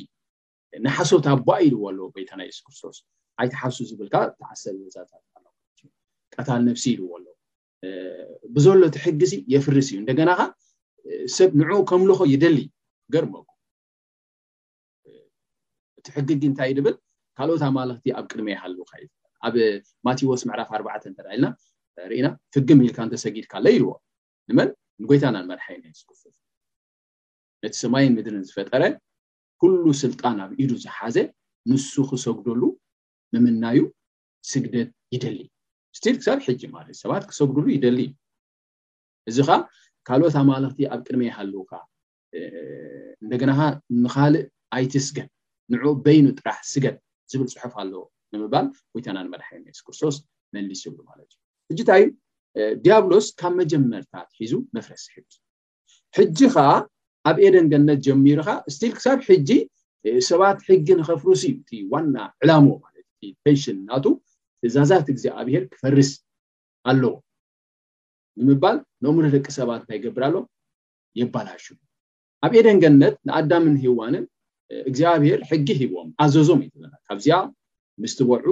ንሓሶት 0.85 1.26
ኣባ 1.35 1.49
ኢልዎ 1.66 1.82
ኣለዎ 1.90 2.06
ቤታናይ 2.16 2.47
የሱ 2.50 2.58
ክርስቶስ 2.66 2.97
ኣይቲ 3.40 3.52
ሓሱ 3.62 3.76
ዝብልካ 3.90 4.16
ተዓሰብ 4.38 4.76
ቀታል 6.35 6.61
ነፍሲ 6.70 6.85
ኢልዎ 6.94 7.08
ኣለ 7.18 7.26
ብዘሎ 8.54 8.78
እቲ 8.90 8.97
ሕጊ 9.04 9.20
የፍርስ 9.52 9.88
እዩ 9.92 9.97
እንደገና 10.02 10.30
ከ 10.40 10.44
ሰብ 11.37 11.50
ንዑኡ 11.61 11.80
ከምልኮ 11.90 12.20
ይደሊ 12.35 12.58
ገርመ 13.14 13.35
ሕግግ 16.16 16.42
እንታይ 16.48 16.72
ድብል 16.78 16.94
ካልኦት 17.38 17.62
ኣማለኽቲ 17.68 18.04
ኣብ 18.18 18.24
ቅድመ 18.32 18.46
ይሃልዉካ 18.54 18.90
ኣብ 19.46 19.54
ማቴዎስ 20.06 20.42
መዕራፍ 20.48 20.68
4ርዕ 20.78 20.94
ተኢልና 21.04 21.46
ርኢና 22.10 22.26
ፍግም 22.54 22.78
ኢልካ 22.86 22.98
እንተሰጊድካ 23.06 23.52
ሎ 23.64 23.68
ይልዎ 23.74 23.90
ንመን 24.50 24.68
ንጎይታና 25.02 25.36
ንመድሓይና 25.44 25.84
ዝ 25.98 26.24
ነቲ 27.62 27.72
ሰማይን 27.84 28.12
ምድርን 28.16 28.44
ዝፈጠረ 28.48 28.82
ኩሉ 29.62 29.84
ስልጣን 30.02 30.36
ኣብ 30.44 30.50
ኢዱ 30.62 30.72
ዝሓዘ 30.84 31.16
ንሱ 31.70 31.92
ክሰግደሉ 32.10 32.62
ምምናዩ 33.34 33.78
ስግደድ 34.50 34.90
ይደሊ 35.14 35.38
ስትድ 35.98 36.16
ክሳብ 36.20 36.38
ሕጂ 36.46 36.62
ማለት 36.76 36.96
ሰባት 37.02 37.24
ክሰግድሉ 37.30 37.66
ይደሊ 37.76 37.98
እዚ 39.30 39.38
ከዓ 39.48 39.56
ካልኦት 40.08 40.36
ኣማለክቲ 40.42 40.80
ኣብ 40.94 41.00
ቅድመ 41.06 41.22
ይሃልዉካ 41.28 41.72
እንደገናካ 43.24 43.60
ንካልእ 44.04 44.46
ኣይትስገን 44.76 45.28
ን 45.72 45.76
በይኑ 46.04 46.26
ጥራሕ 46.40 46.58
ስገት 46.72 46.96
ዝብል 47.30 47.48
ፅሑፍ 47.54 47.72
ኣለዎ 47.80 48.02
ንምባል 48.32 48.66
ወይታና 48.94 49.16
ን 49.25 49.28
መድሓይ 49.32 49.58
ነስ 49.64 49.78
ክርስቶስ 49.87 50.16
መሊስ 50.54 50.80
ይብሉ 50.87 50.98
ማለት 51.10 51.30
እዩ 51.32 51.38
ሕጂታይ 51.72 52.02
ዲያብሎስ 52.84 53.26
ካብ 53.40 53.52
መጀመርታት 53.60 54.28
ሒዙ 54.40 54.52
መፍረሲ 54.76 55.04
ሕዚ 55.18 55.34
ሕጂ 56.18 56.38
ከዓ 56.54 56.66
ኣብ 57.28 57.37
ኤደንገነት 57.46 57.98
ጀሚሩ 58.06 58.38
ካ 58.46 58.50
ስትል 58.75 58.92
ክሳብ 58.98 59.18
ሕጂ 59.28 59.50
ሰባት 60.30 60.58
ሕጊ 60.68 60.87
ንከፍርስ 61.00 61.42
እዩ 61.48 61.54
እቲ 61.60 61.70
ዋና 61.92 62.16
ዕላም 62.42 62.66
ማለት 62.84 63.06
ፔንሽን 63.44 63.76
እናቱ 63.82 64.06
ትእዛዛት 64.62 65.06
ግዜኣብሄር 65.16 65.64
ክፈርስ 65.72 66.10
ኣለዎ 66.90 67.14
ንምባል 68.46 68.76
ንእምሮ 69.04 69.25
ደቂ 69.37 69.46
ሰባት 69.58 69.80
እንታይ 69.82 69.96
ይገብር 70.00 70.25
ኣሎ 70.28 70.37
የባላሽ 71.22 71.66
ኣብ 72.46 72.52
ኤደንገነት 72.60 73.14
ንኣዳምን 73.28 73.76
ህዋንን 73.84 74.25
እግዚኣብሄር 74.90 75.40
ሕጊ 75.50 75.68
ሂቦዎም 75.80 76.08
ኣዘዞም 76.25 76.58
እዩ 76.62 76.70
ዘብለና 76.72 76.94
ካብዚኣ 77.10 77.38
ምስትበልዑ 78.02 78.48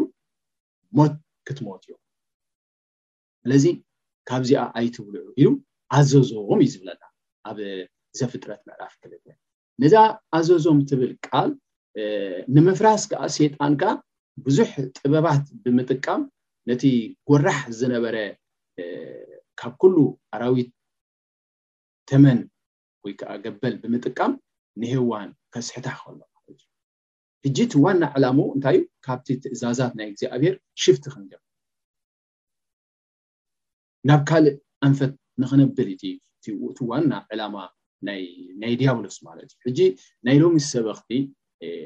ሞት 0.98 1.14
ክትሞት 1.46 1.82
እዮም 1.88 1.98
ስለዚ 3.42 3.64
ካብዚኣ 4.28 4.62
ኣይትብልዑ 4.78 5.26
ኢሉ 5.40 5.48
ኣዘዞም 5.96 6.60
እዩ 6.64 6.70
ዝብለና 6.74 7.02
ኣብ 7.50 7.58
ዘፍጥረት 8.20 8.60
ምዕራፍ 8.68 8.94
ክል 9.02 9.12
ነዛ 9.82 9.94
ኣዘዞም 10.36 10.78
ትብል 10.90 11.12
ቃል 11.26 11.50
ንምፍራስ 12.54 13.02
ከዓ 13.10 13.22
ሴጣን 13.36 13.74
ካ 13.82 13.92
ብዙሕ 14.46 14.70
ጥበባት 14.98 15.44
ብምጥቃም 15.64 16.22
ነቲ 16.70 16.82
ጎራሕ 17.28 17.60
ዝነበረ 17.78 18.16
ካብ 19.60 19.72
ኩሉ 19.82 19.96
ኣራዊት 20.36 20.70
ተመን 22.10 22.40
ወይ 23.04 23.12
ከዓ 23.20 23.30
ገበል 23.44 23.74
ብምጥቃም 23.84 24.32
ንህዋን 24.80 25.30
ስሕታሕ 25.68 25.96
ከሎ 26.06 26.14
ማለትዩ 26.34 26.56
ሕጂ 27.44 27.58
እቲ 27.66 27.72
ዋና 27.84 28.02
ዕላማ 28.16 28.38
እንታይ 28.56 28.76
እዩ 28.80 28.84
ካብቲ 29.06 29.26
ትእዛዛት 29.42 29.92
ናይ 29.98 30.06
እግዚኣብሄር 30.12 30.54
ሽፍቲ 30.84 31.04
ክንብ 31.14 31.32
ናብ 34.08 34.20
ካልእ 34.28 34.56
ኣንፈት 34.86 35.12
ንክነብል 35.42 35.88
እ 35.92 36.12
እቲ 36.12 36.78
ዋና 36.90 37.12
ዕላማ 37.34 37.56
ናይ 38.62 38.72
ዲያብሎስ 38.80 39.16
ማለት 39.28 39.50
እዩ 39.54 39.60
ሕጂ 39.66 39.78
ናይ 40.26 40.36
ሎሚ 40.42 40.56
ሰበክቲ 40.72 41.10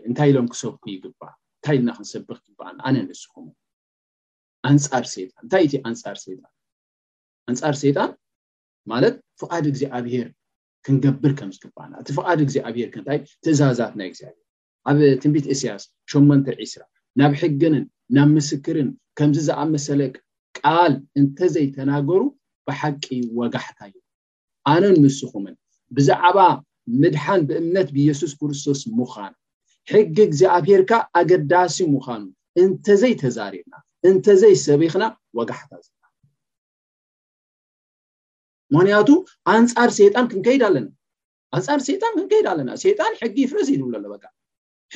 እንታይ 0.08 0.28
ኢሎም 0.32 0.46
ክሰብኩ 0.52 0.82
ይግባ 0.94 1.20
እንታይ 1.56 1.76
ኢልና 1.78 1.90
ክንሰብ 1.96 2.22
ይግበኣ 2.30 2.68
ኣነ 2.86 2.96
ንስኹም 3.08 3.46
ኣንፃር 4.70 5.04
ጣን 5.32 5.40
እንታይ 5.44 5.64
እ 5.70 5.78
ኣንፃር 5.90 6.16
ጣን 6.40 6.54
ኣንፃር 7.50 7.74
ይጣን 7.90 8.10
ማለት 8.92 9.14
ፍቃድ 9.40 9.64
እግዚኣብሄር 9.72 10.28
ክንገብር 10.86 11.32
ከምዝግባኣና 11.38 11.94
እቲ 12.02 12.08
ፍቃዲ 12.16 12.40
እግዚኣብሄርከ 12.46 12.94
ንታይ 13.02 13.18
ትእዛዛት 13.44 13.92
ናይ 14.00 14.06
እግዚኣብሔር 14.10 14.44
ኣብ 14.88 14.98
ትንቢት 15.22 15.46
እስያስ 15.54 15.82
8 16.12 16.52
ዒስራ 16.62 16.82
ናብ 17.20 17.32
ሕግንን 17.40 17.84
ናብ 18.16 18.28
ምስክርን 18.36 18.88
ከምዚ 19.18 19.38
ዝኣመሰለ 19.48 20.00
ቃል 20.58 20.92
እንተዘይተናገሩ 21.20 22.22
ብሓቂ 22.68 23.04
ወጋሕታ 23.40 23.80
እዩ 23.90 23.96
ኣነን 24.74 24.96
ምስኹምን 25.04 25.54
ብዛዕባ 25.96 26.38
ምድሓን 27.02 27.40
ብእምነት 27.48 27.88
ብኢየሱስ 27.96 28.32
ክርስቶስ 28.40 28.80
ምዃኑ 28.98 29.32
ሕጊ 29.92 30.16
እግዚኣብሔርካ 30.28 30.92
ኣገዳሲ 31.20 31.76
ምዃኑ 31.96 32.22
እንተዘይ 32.64 33.14
ተዛሪብና 33.24 33.74
እንተዘይ 34.08 34.54
ሰቢኽና 34.66 35.04
ወጋሕታ 35.38 35.72
እ 35.82 35.84
ምክንያቱ 38.74 39.08
አንፃር 39.54 39.90
ጣን 40.14 40.26
ክንከይድ 40.32 40.62
ኣለና 40.68 40.88
ኣንፃር 41.58 41.80
ይጣን 41.94 42.12
ክንከይድ 42.18 42.46
ኣለና 42.50 42.68
ጣን 43.00 43.12
ሕጊ 43.20 43.36
ይፍርስ 43.44 43.68
ይዝብሉ 43.72 43.92
ኣሎቃ 44.00 44.24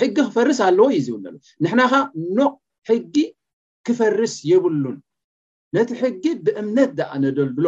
ሕጊ 0.01 0.17
ክፈርስ 0.25 0.59
ኣለዎ 0.67 0.85
እዩ 0.93 1.01
ዝብል 1.07 1.27
ሎ 1.33 1.35
ንሕና 1.65 1.81
ካ 1.91 1.95
ኖቅ 2.39 2.53
ሕጊ 2.91 3.17
ክፈርስ 3.87 4.35
የብሉን 4.51 4.97
ነቲ 5.77 5.91
ሕጊ 6.03 6.25
ብእምነት 6.47 6.91
ደኣ 6.99 7.11
ነደል 7.25 7.51
ብሎ 7.59 7.67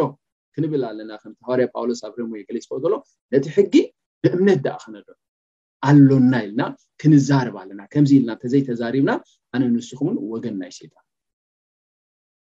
ክንብል 0.55 0.83
ኣለና 0.89 1.11
ከሃር 1.23 1.59
ጳውሎስ 1.75 2.01
ኣብ 2.07 2.13
ረም 2.19 2.31
ሊፅ 2.57 2.67
ክሎ 2.85 2.93
ነቲ 3.35 3.45
ሕጊ 3.57 3.73
ብእምነት 4.25 4.59
ደኣ 4.67 4.75
ክነደል 4.83 5.17
ኣሎና 5.89 6.33
ኢልና 6.45 6.61
ክንዛርብ 7.01 7.55
ኣለና 7.61 7.81
ከምዚ 7.95 8.11
ኢልና 8.19 8.31
እተዘይተዛሪብና 8.37 9.11
ኣነ 9.55 9.61
ንስኩምን 9.75 10.15
ወገን 10.33 10.55
ናይ 10.61 10.71
ጣን 10.93 11.05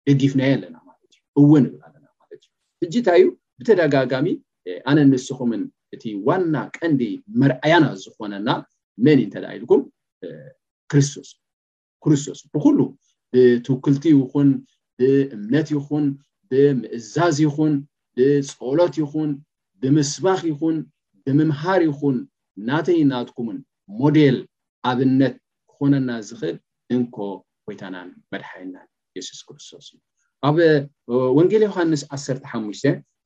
ደጊፍናየ 0.08 0.52
ኣለና 0.56 0.76
ማለትዩእውን 0.88 1.64
ብልኣለ 1.72 1.94
ለዩታይእዩ 2.82 3.24
ብተደጋጋሚ 3.60 4.26
ኣነ 4.90 4.98
ንስኹምን 5.12 5.62
እቲ 5.94 6.04
ዋና 6.26 6.54
ቀንዲ 6.76 7.02
መርኣያና 7.40 7.84
ዝኾነና 8.02 8.48
መን 9.04 9.18
እንተደ 9.24 9.44
ኢልኩም 9.56 9.82
ስቶስክርስቶስ 11.10 12.40
ብኩሉ 12.52 12.78
ብትውክልቲ 13.34 14.04
ይኹን 14.14 14.48
ብእምነት 15.00 15.68
ይኹን 15.76 16.06
ብምእዛዝ 16.50 17.36
ይኹን 17.46 17.74
ብፀሎት 18.16 18.94
ይኹን 19.02 19.30
ብምስባኽ 19.82 20.40
ይኹን 20.52 20.76
ብምምሃር 21.24 21.82
ይኹን 21.90 22.16
ናተይ 22.68 22.98
እናትኩምን 23.04 23.58
ሞዴል 24.00 24.38
ኣብነት 24.90 25.34
ክኾነና 25.70 26.10
ዝኽእብ 26.28 26.56
እንኮ 26.96 27.16
ኮይታናን 27.66 28.08
መድሓይናን 28.32 28.88
ኢየሱስ 29.14 29.40
ክርስቶስ 29.48 29.86
ዩ 29.94 29.98
ኣብ 30.46 30.56
ወንጌል 31.38 31.62
ዮሃንስ 31.68 32.02
15ሙ 32.16 32.62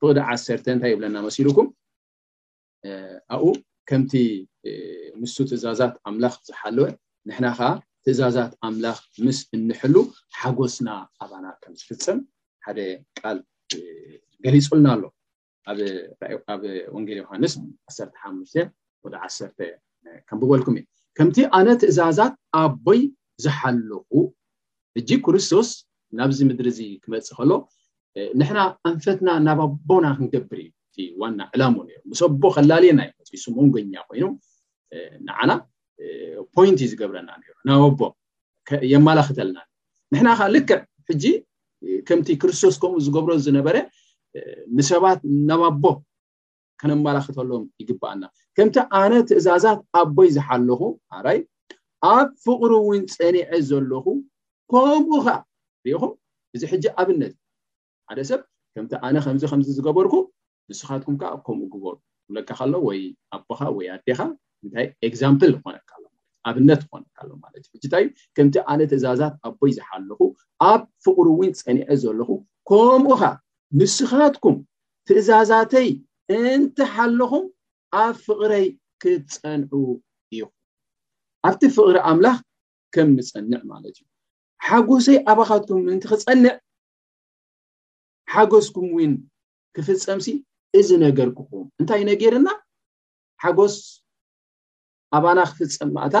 ብቅዲ 0.01 0.17
ዓ 0.31 0.35
እንታይ 0.73 0.91
የብለና 0.93 1.15
መሲሉኩም 1.27 1.67
ኣብኡ 3.35 3.47
ከምቲ 3.89 4.11
ንሱ 5.21 5.35
ትእዛዛት 5.49 5.93
ኣምላኽ 6.09 6.33
ዝሓለወ 6.49 6.85
ንሕና 7.29 7.47
ከዓ 7.57 7.69
ትእዛዛት 8.05 8.51
ኣምላኽ 8.67 8.97
ምስ 9.25 9.39
እንሕሉ 9.57 9.95
ሓጎስና 10.39 10.89
ኣባና 11.23 11.45
ከም 11.63 11.73
ዝፍፀም 11.79 12.19
ሓደ 12.65 12.79
ቃል 13.19 13.39
ገሊፆልና 14.45 14.87
ኣሎ 14.95 15.03
ኣብ 16.55 16.61
ወንጌል 16.95 17.17
ዮሃንስ 17.23 17.55
15 17.97 18.61
ፍቅዲ 19.03 19.15
1 19.31 19.65
ከምብበልኩም 20.29 20.77
እዩ 20.79 20.85
ከምቲ 21.17 21.37
ኣነ 21.57 21.67
ትእዛዛት 21.81 22.33
ኣቦይ 22.61 23.01
ዝሓለኹ 23.45 24.09
እጂ 24.99 25.09
ክርስቶስ 25.25 25.69
ናብዚ 26.19 26.37
ምድሪ 26.49 26.67
እዚ 26.73 26.79
ክመፅእ 27.03 27.33
ከሎ 27.37 27.51
ንሕና 28.39 28.59
ኣንፈትና 28.89 29.29
ናባኣቦና 29.47 30.05
ክንገብር 30.17 30.59
እዩ 30.63 30.69
እ 31.01 31.03
ዋና 31.21 31.39
ዕላሙ 31.53 31.75
ምሰ 32.09 32.19
ቦ 32.41 32.43
ከላልየና 32.55 32.99
ፅ 33.27 33.29
ስሙን 33.43 33.67
ጎኛ 33.73 33.93
ኮይኑ 34.09 34.23
ንዓና 35.27 35.51
ፖንት 36.53 36.79
እዩ 36.83 36.87
ዝገብረና 36.91 37.29
ናብ 37.67 37.83
ኣቦ 37.89 37.99
የመላክተልና 38.93 39.57
ንሕና 40.13 40.29
ከ 40.39 40.49
ልክዕ 40.55 40.79
ሕጂ 41.09 41.25
ከምቲ 42.07 42.27
ክርስቶስ 42.41 42.75
ከምኡ 42.83 42.97
ዝገብሮ 43.07 43.31
ዝነበረ 43.47 43.75
ንሰባት 44.77 45.19
ናባኣቦ 45.49 45.83
ከነመላክተሎም 46.81 47.65
ይግባኣና 47.81 48.23
ከምቲ 48.57 48.75
ኣነ 49.01 49.13
ትእዛዛት 49.29 49.79
ኣቦ 49.99 50.17
ይ 50.27 50.31
ዝሓለኩ 50.37 50.81
ሃራይ 51.15 51.39
ኣብ 52.13 52.27
ፍቅሪ 52.45 52.71
እውን 52.81 53.03
ፀኒዐ 53.17 53.45
ዘለኹ 53.69 54.05
ከምኡ 54.71 55.09
ከዓ 55.27 55.33
ሪኹምእዚ 55.87 56.63
ሕጂ 56.71 56.85
ኣብነት 57.01 57.33
ሓደ 58.09 58.19
ሰብ 58.29 58.41
ከምቲ 58.73 58.91
ኣነ 59.07 59.15
ከምዚ 59.25 59.43
ከምዚ 59.51 59.67
ዝገበርኩ 59.77 60.13
ንስኻትኩም 60.69 61.15
ከዓ 61.21 61.29
ከምኡ 61.47 61.73
ር 61.93 61.95
ብለካከሎ 62.27 62.73
ወይ 62.87 62.99
ኣቦካ 63.35 63.59
ወይ 63.77 63.85
ኣዴካ 63.95 64.19
እንታይ 64.63 64.85
ኤግዛምፕል 65.07 65.49
ዝኮነካሎት 65.57 66.11
እ 66.17 66.19
ኣብነት 66.49 66.81
ኾነካሎ 66.91 67.29
ማለት 67.43 67.63
እ 67.67 67.77
ሕታይእዩ 67.83 68.07
ከምቲ 68.35 68.55
ኣነ 68.71 68.79
ትእዛዛት 68.91 69.35
ኣቦይ 69.49 69.71
ዝሓልኩ 69.77 70.21
ኣብ 70.71 70.81
ፍቅሪ 71.05 71.27
እውን 71.35 71.51
ፀኒዐ 71.63 71.87
ዘለኹ 72.03 72.29
ከምኡ 72.69 73.11
ከዓ 73.21 73.21
ንስኻትኩም 73.79 74.57
ትእዛዛተይ 75.07 75.89
እንታ 76.41 76.77
ሓለኩም 76.95 77.45
ኣብ 78.03 78.15
ፍቅረይ 78.27 78.67
ክትፀንዑ 79.01 79.73
ይኹም 80.37 80.53
ኣብቲ 81.47 81.61
ፍቅሪ 81.77 81.95
ኣምላኽ 82.11 82.37
ከም 82.93 83.07
ምፀንዕ 83.17 83.61
ማለት 83.71 83.95
እዩ 84.01 84.05
ሓጎሰይ 84.67 85.17
ኣባኻትኩም 85.31 85.81
ምንት 85.87 86.03
ክፀንዕ 86.11 86.53
ሓጎስኩም 88.33 88.87
ውን 88.95 89.13
ክፍፀም 89.75 90.19
ሲ 90.25 90.27
እዚ 90.79 90.89
ነገር 91.05 91.27
ክኹም 91.37 91.65
እንታይ 91.81 92.01
ነገርና 92.11 92.47
ሓጎስ 93.43 93.75
ኣባና 95.17 95.39
ክፍፀም 95.51 95.89
ማእታ 95.97 96.15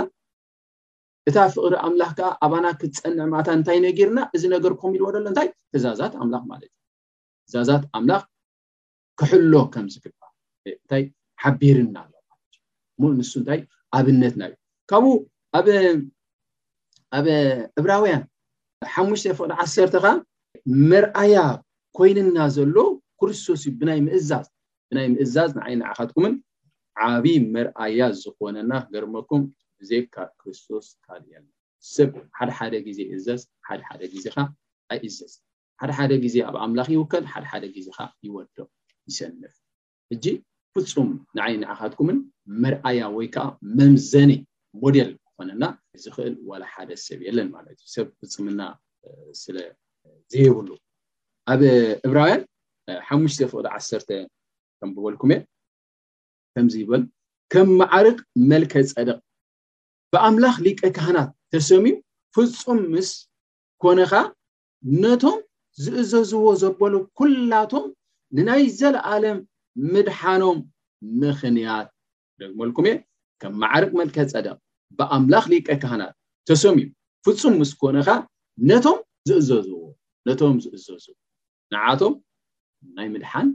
እታ 1.29 1.37
ፍቅሪ 1.53 1.73
ኣምላኽ 1.85 2.11
ከዓ 2.17 2.29
ኣባና 2.45 2.65
ክትፀንዕ 2.81 3.25
ማእታ 3.33 3.47
እንታይ 3.59 3.79
ነገርና 3.87 4.19
እዚ 4.35 4.43
ነገር 4.55 4.71
ክኩም 4.77 4.91
ኢልዎ 4.97 5.07
ዶ 5.13 5.17
ኣሎ 5.19 5.27
እንታይ 5.31 5.49
ትዛዛት 5.71 6.13
ኣምላኽ 6.23 6.43
ማለት 6.51 6.71
እዩ 6.71 6.77
እዛዛት 7.53 7.83
ኣምላኽ 7.97 8.23
ክሕሎ 9.19 9.51
ከምዝግባልእንታይ 9.73 11.03
ሓቢርና 11.43 11.95
ኣሎለትዩ 12.05 13.15
ንሱ 13.17 13.31
እንታይ 13.41 13.59
ኣብነትናእዩ 13.97 14.53
ካብኡ 14.91 15.13
ኣብ 15.59 15.65
ኣብ 17.15 17.27
ዕብራውያን 17.79 18.23
ሓሙሽተ 18.93 19.27
ፎቅ 19.39 19.49
ዓሰርተ 19.63 19.93
ከዓ 20.03 20.11
መርኣያ 20.91 21.35
ኮይንና 21.97 22.37
ዘሎ 22.55 22.75
ክርስቶስ 23.19 23.61
እዩ 23.67 23.73
ብናይ 23.79 23.99
ምእዛዝ 24.07 24.39
ብናይ 24.89 25.07
ምእዛዝ 25.13 25.49
ንዓይ 25.57 25.73
ናዓካትኩምን 25.81 26.33
ዓብይ 27.05 27.37
መርኣያ 27.55 27.99
ዝኮነና 28.21 28.71
ገርመኩም 28.93 29.43
ብዘካ 29.79 30.15
ክርስቶስ 30.41 30.87
ካልያ 31.05 31.35
ሰብ 31.93 32.11
ሓደ 32.37 32.49
ሓደ 32.57 32.73
ግዜ 32.87 32.99
ይእዘዝ 33.11 33.41
ሓደ 33.67 33.81
ሓደ 33.89 34.01
ግዜካ 34.13 34.37
ኣይ 34.91 34.99
እዘዝ 35.07 35.33
ሓደ 35.81 35.89
ሓደ 35.97 36.11
ግዜ 36.23 36.35
ኣብ 36.49 36.55
ኣምላኽ 36.65 36.87
ይውከል 36.95 37.25
ሓደ 37.31 37.45
ሓደ 37.51 37.63
ግዜ 37.75 37.87
ካ 37.97 37.99
ይወዶ 38.25 38.57
ይሰንፍ 39.09 39.55
እጂ 40.15 40.25
ፍፁም 40.73 41.09
ንዓይ 41.37 41.53
ናዓኻትኩምን 41.63 42.17
መርኣያ 42.63 43.01
ወይ 43.17 43.27
ከዓ 43.35 43.45
መምዘኒ 43.77 44.31
ሞደል 44.83 45.11
ነና 45.47 45.63
ክእል 46.15 46.33
ዋላ 46.49 46.63
ሓደ 46.73 46.89
ሰብ 47.05 47.19
የለን 47.25 47.47
ማለት 47.55 47.75
እዩ 47.83 47.87
ሰብ 47.95 48.07
ፍፅምና 48.19 48.61
ስለዘይብሉ 49.41 50.69
ኣብ 51.53 51.61
ዕብራውያን 52.07 52.41
ሓሙሽፍቅ 53.07 53.51
1 53.61 54.11
ከምብበልኩም 54.81 55.31
እ 55.35 55.37
ከምዚይበል 56.55 57.03
ከም 57.53 57.69
ማዕርቅ 57.81 58.17
መልከ 58.51 58.73
ፀደቕ 58.93 59.17
ብኣምላኽ 60.13 60.55
ሊቀ 60.67 60.81
ካህናት 60.97 61.29
ተሰሚዩ 61.53 61.95
ፍፁም 62.35 62.79
ምስ 62.93 63.09
ኮነኻ 63.83 64.11
ነቶም 65.03 65.39
ዝእዘዝዎ 65.85 66.45
ዘበሎ 66.63 66.93
ኩላቶም 67.19 67.85
ንናይ 68.37 68.63
ዘለኣለም 68.79 69.37
ምድሓኖም 69.93 70.59
ምክንያት 71.23 71.87
ደግመልኩም 72.41 72.87
እየ 72.91 72.95
ከም 73.41 73.53
ማዕርቅ 73.63 73.91
መልከ 74.01 74.15
ፀደቅ 74.33 74.55
ብኣምላኽ 74.97 75.45
ሊቀ 75.51 75.67
ካህናት 75.81 76.13
ተሰሚዩ 76.49 76.87
ፍፁም 77.25 77.53
ምስኮነካ 77.61 78.09
ነቶም 78.69 78.99
ዝእዘዝዎነቶም 79.29 80.55
ዝእዘዝዎ 80.63 81.13
ንዓቶም 81.73 82.13
ናይ 82.97 83.07
ምድሓን 83.13 83.47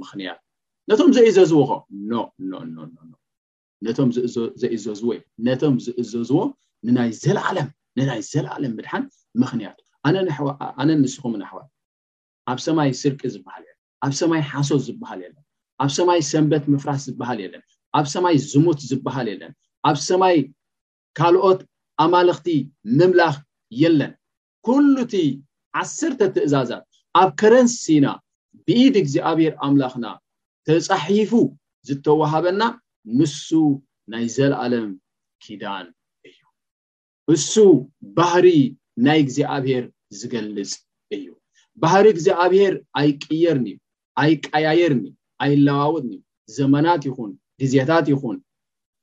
ምክንያት 0.00 0.40
ነቶም 0.90 1.10
ዘእዘዝዎ 1.16 1.60
ኖ 2.10 2.12
ነቶም 3.86 4.08
ዘእዘዝዎ 4.16 5.08
እዩ 5.14 5.20
ነቶም 5.46 5.74
ዝእዘዝዎ 5.84 6.38
ንዘንናይ 6.86 8.20
ዘለኣለም 8.30 8.72
ምድሓን 8.78 9.04
ምክንያት 9.42 9.78
ኣነ 10.78 10.88
ንስኩም 11.02 11.34
ናኣሕዋል 11.40 11.68
ኣብ 12.50 12.58
ሰማይ 12.66 12.90
ስርቂ 13.00 13.20
ዝበሃል 13.34 13.62
የን 13.68 13.76
ኣብ 14.04 14.12
ሰማይ 14.20 14.40
ሓሶት 14.52 14.82
ዝበሃል 14.86 15.18
የለን 15.24 15.42
ኣብ 15.82 15.90
ሰማይ 15.96 16.20
ሰንበት 16.30 16.64
ምፍራስ 16.72 17.02
ዝበሃል 17.08 17.38
የለን 17.44 17.62
ኣብ 17.98 18.06
ሰማይ 18.14 18.34
ዝሙት 18.52 18.80
ዝበሃል 18.90 19.26
የለንኣብ 19.32 19.96
ሰማይ 20.08 20.36
ካልኦት 21.18 21.60
ኣማልኽቲ 22.02 22.46
መምላኽ 22.98 23.34
የለን 23.82 24.12
ኩሉ 24.66 24.94
እቲ 25.04 25.14
ዓስርተ 25.80 26.20
ትእዛዛት 26.34 26.84
ኣብ 27.20 27.28
ከረንስሲና 27.40 28.06
ብኢድ 28.66 28.94
እግዚኣብሔር 29.02 29.52
ኣምላኽና 29.66 30.06
ተፃሒፉ 30.68 31.32
ዝተዋሃበና 31.88 32.62
ንሱ 33.18 33.48
ናይ 34.12 34.24
ዘለኣለም 34.36 34.88
ኪዳን 35.44 35.86
እዩ 36.28 36.40
እሱ 37.34 37.54
ባህሪ 38.16 38.46
ናይ 39.06 39.18
እግዚኣብሄር 39.24 39.84
ዝገልፅ 40.18 40.72
እዩ 41.16 41.26
ባህሪ 41.82 42.04
እግዚኣብሄር 42.14 42.74
ኣይቅየርኒእዩ 43.00 43.78
ኣይቀያየርኒ 44.22 45.04
ኣይለዋውጥንዩ 45.44 46.18
ዘመናት 46.58 47.02
ይኹን 47.10 47.30
ግዜታት 47.62 48.06
ይኹን 48.14 48.38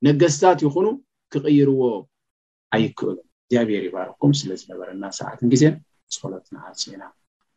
ነገስታት 0.08 0.60
ይኹኑ 0.66 0.88
ክቅይርዎ 1.34 1.82
ኣይክእሉን 2.76 3.20
እግዚኣብሄር 3.44 3.84
ይባርኩም 3.88 4.32
ስለዝነበረና 4.40 5.04
ሰዓትን 5.20 5.48
ግዜን 5.54 5.76
ፀሎት 6.22 6.46
ንዓፅ 6.56 6.82
ኢና 6.94 7.04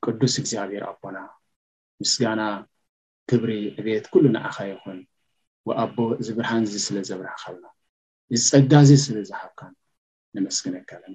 ቅዱስ 0.04 0.34
እግዚኣብሄር 0.42 0.82
ኣቦና 0.90 1.18
ምስጋና 2.02 2.40
ክብሪ 3.30 3.50
ዕቤት 3.80 4.04
ኩሉ 4.12 4.24
ንኣኻ 4.34 4.56
ይኹን 4.70 4.98
ወኣቦ 5.68 5.96
እዚ 6.20 6.28
ብርሃን 6.38 6.62
እዚ 6.68 6.74
ስለዘብርከለና 6.86 7.66
ዝፀጋእዚ 8.42 8.90
ስለዝሓብካ 9.06 9.60
ንመስግነ 10.36 10.74
ከለና 10.90 11.14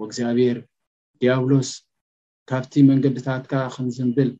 ወእግዚኣብሄር 0.00 0.58
ዲያብሎስ 1.20 1.70
ካብቲ 2.50 2.72
መንገድታትካ 2.90 3.52
ክንዝምብል 3.74 4.30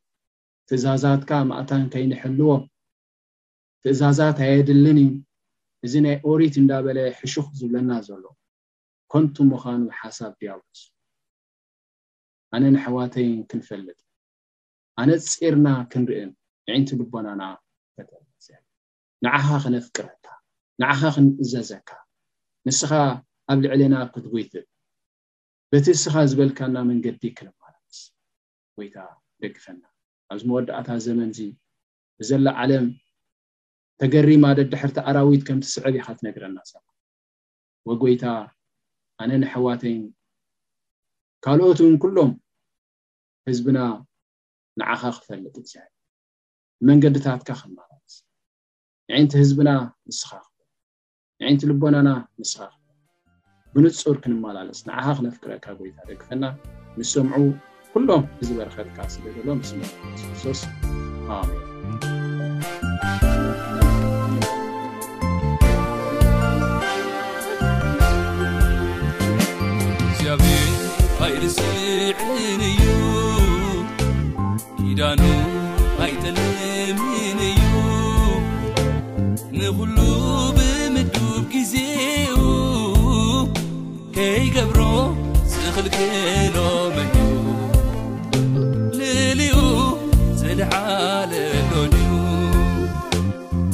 ትእዛዛትካ 0.69 1.31
ማእታን 1.51 1.85
ከይንሕልዎ 1.93 2.51
ትእዛዛት 3.85 4.39
ኣየድልን 4.47 4.99
ዩ 5.05 5.07
እዚ 5.87 5.95
ናይ 6.07 6.17
ኦሪት 6.31 6.55
እንናበለ 6.61 6.99
ሕሹኽ 7.19 7.47
ዝብለና 7.61 7.91
ዘሎ 8.09 8.25
ኮንቱ 9.13 9.35
ምኻኑሓሳብ 9.53 10.33
ዲያብሎስ 10.41 10.81
ኣነ 12.55 12.65
ንሕዋተይን 12.75 13.41
ክንፈልጥ 13.51 14.01
ኣነ 15.01 15.09
ፅርና 15.35 15.67
ክንርኢን 15.91 16.31
ንዕንቲ 16.67 16.89
ልበናና 17.01 17.43
ተ 17.95 17.97
ንዓኻ 19.25 19.47
ክነፍቅረታ 19.65 20.25
ንዓኻ 20.83 21.01
ክንእዘዘካ 21.15 21.89
ንስኻ 22.67 22.93
ኣብ 23.51 23.59
ልዕለና 23.65 23.95
ክትጎይት 24.15 24.53
በቲ 25.71 25.87
ንስኻ 25.97 26.15
ዝበልካና 26.31 26.75
መንገዲ 26.91 27.23
ክንባላስ 27.39 27.99
ወይታ 28.79 28.97
ደግፈና 29.43 29.83
ኣብዚ 30.33 30.43
መወዳእታ 30.49 30.89
ዘመን 31.07 31.31
እዚ 31.35 31.41
ብዘላ 32.19 32.47
ዓለም 32.63 32.87
ተገሪ 34.01 34.29
ማለት 34.47 34.67
ድሕርቲ 34.73 34.97
ኣራዊት 35.11 35.43
ከምቲ 35.49 35.65
ስዕብ 35.75 35.95
ኢካ 35.99 36.07
ትነግረና 36.19 36.59
ሰ 36.71 36.75
ወጎይታ 37.89 38.25
ኣነ 39.23 39.31
ንሕዋተይን 39.43 40.03
ካልኦት 41.45 41.79
ን 41.93 41.95
ኩሎም 42.03 42.33
ህዝብና 43.49 43.79
ንዓኻ 44.81 45.03
ክፈልጥ 45.17 45.55
እትዘብ 45.61 45.89
መንገድታትካ 46.89 47.49
ክንመላለስ 47.61 48.15
ንዕንቲ 49.11 49.33
ህዝብና 49.43 49.71
ምስኻክ 50.09 50.47
ንዕንቲ 51.43 51.61
ልቦናና 51.71 52.09
ምስኻክ 52.41 52.73
ብንፁር 53.75 54.17
ክንመላለስ 54.23 54.79
ንዓኻ 54.89 55.07
ክነፍክረካ 55.19 55.65
ጎይታ 55.81 55.99
ደግፈና 56.11 56.45
ን 56.99 57.09
ሰምዑ 57.13 57.35
ኩሎም 57.93 58.25
እዝ 58.43 58.49
በረከትካ 58.59 58.99
ስለዘሎ 59.17 59.47
ስሶስ 60.23 60.61
ስሕን 71.55 72.61
እዩ 72.69 72.83
ኪዳን 74.79 75.23
ኣይተልምን 76.05 77.41
እዩ 77.49 77.73
ንኹሉ 79.59 79.97
ብምዱብ 80.57 81.45
ጊዜኡ 81.55 82.37
ከይገብሮ 84.17 84.81
ስኽልክኖ 85.55 86.57
መንዩ 86.95 87.25
ልልዩ 88.99 89.57
ዘድዓለሎድዩ 90.43 92.01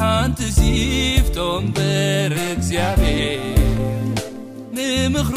ሓንቲ 0.05 0.41
ሲፍቶምበር 0.59 2.33
እግዚኣብ 2.51 3.03
ንምኽሩ 4.77 5.37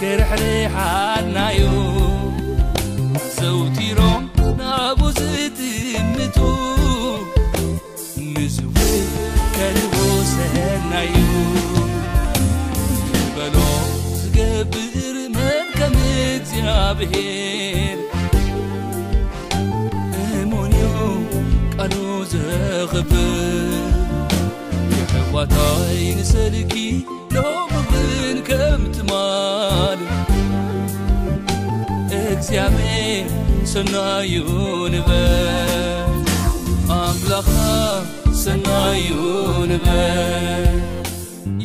كرحرح 0.00 1.09
እሞን 20.20 20.72
ቃሉ 21.76 21.92
ዘክብል 22.32 23.84
የሕዋታይ 24.94 26.00
ንሰልጊ 26.18 26.72
ደኽብን 27.34 28.36
ከም 28.48 28.82
ትማል 28.96 30.00
እግዚኣብሔር 32.22 33.28
ሰናዩ 33.74 34.34
ንበል 34.94 36.18
ኣላካ 37.00 37.50
ሰናዩ 38.44 39.08
ንበል 39.72 40.74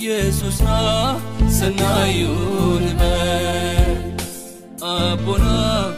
የሱስና 0.06 0.70
ሰናዩ 1.60 2.22
ንበል 2.86 3.45
بن 5.26 5.95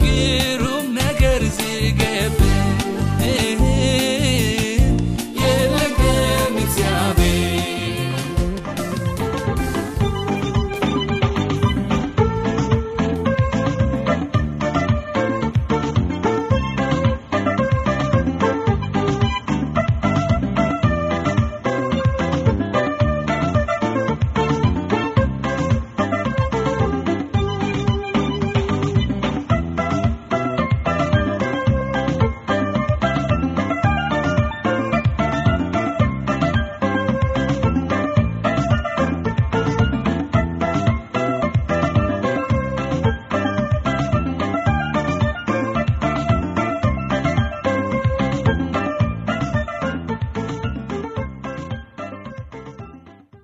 مي 0.00 0.51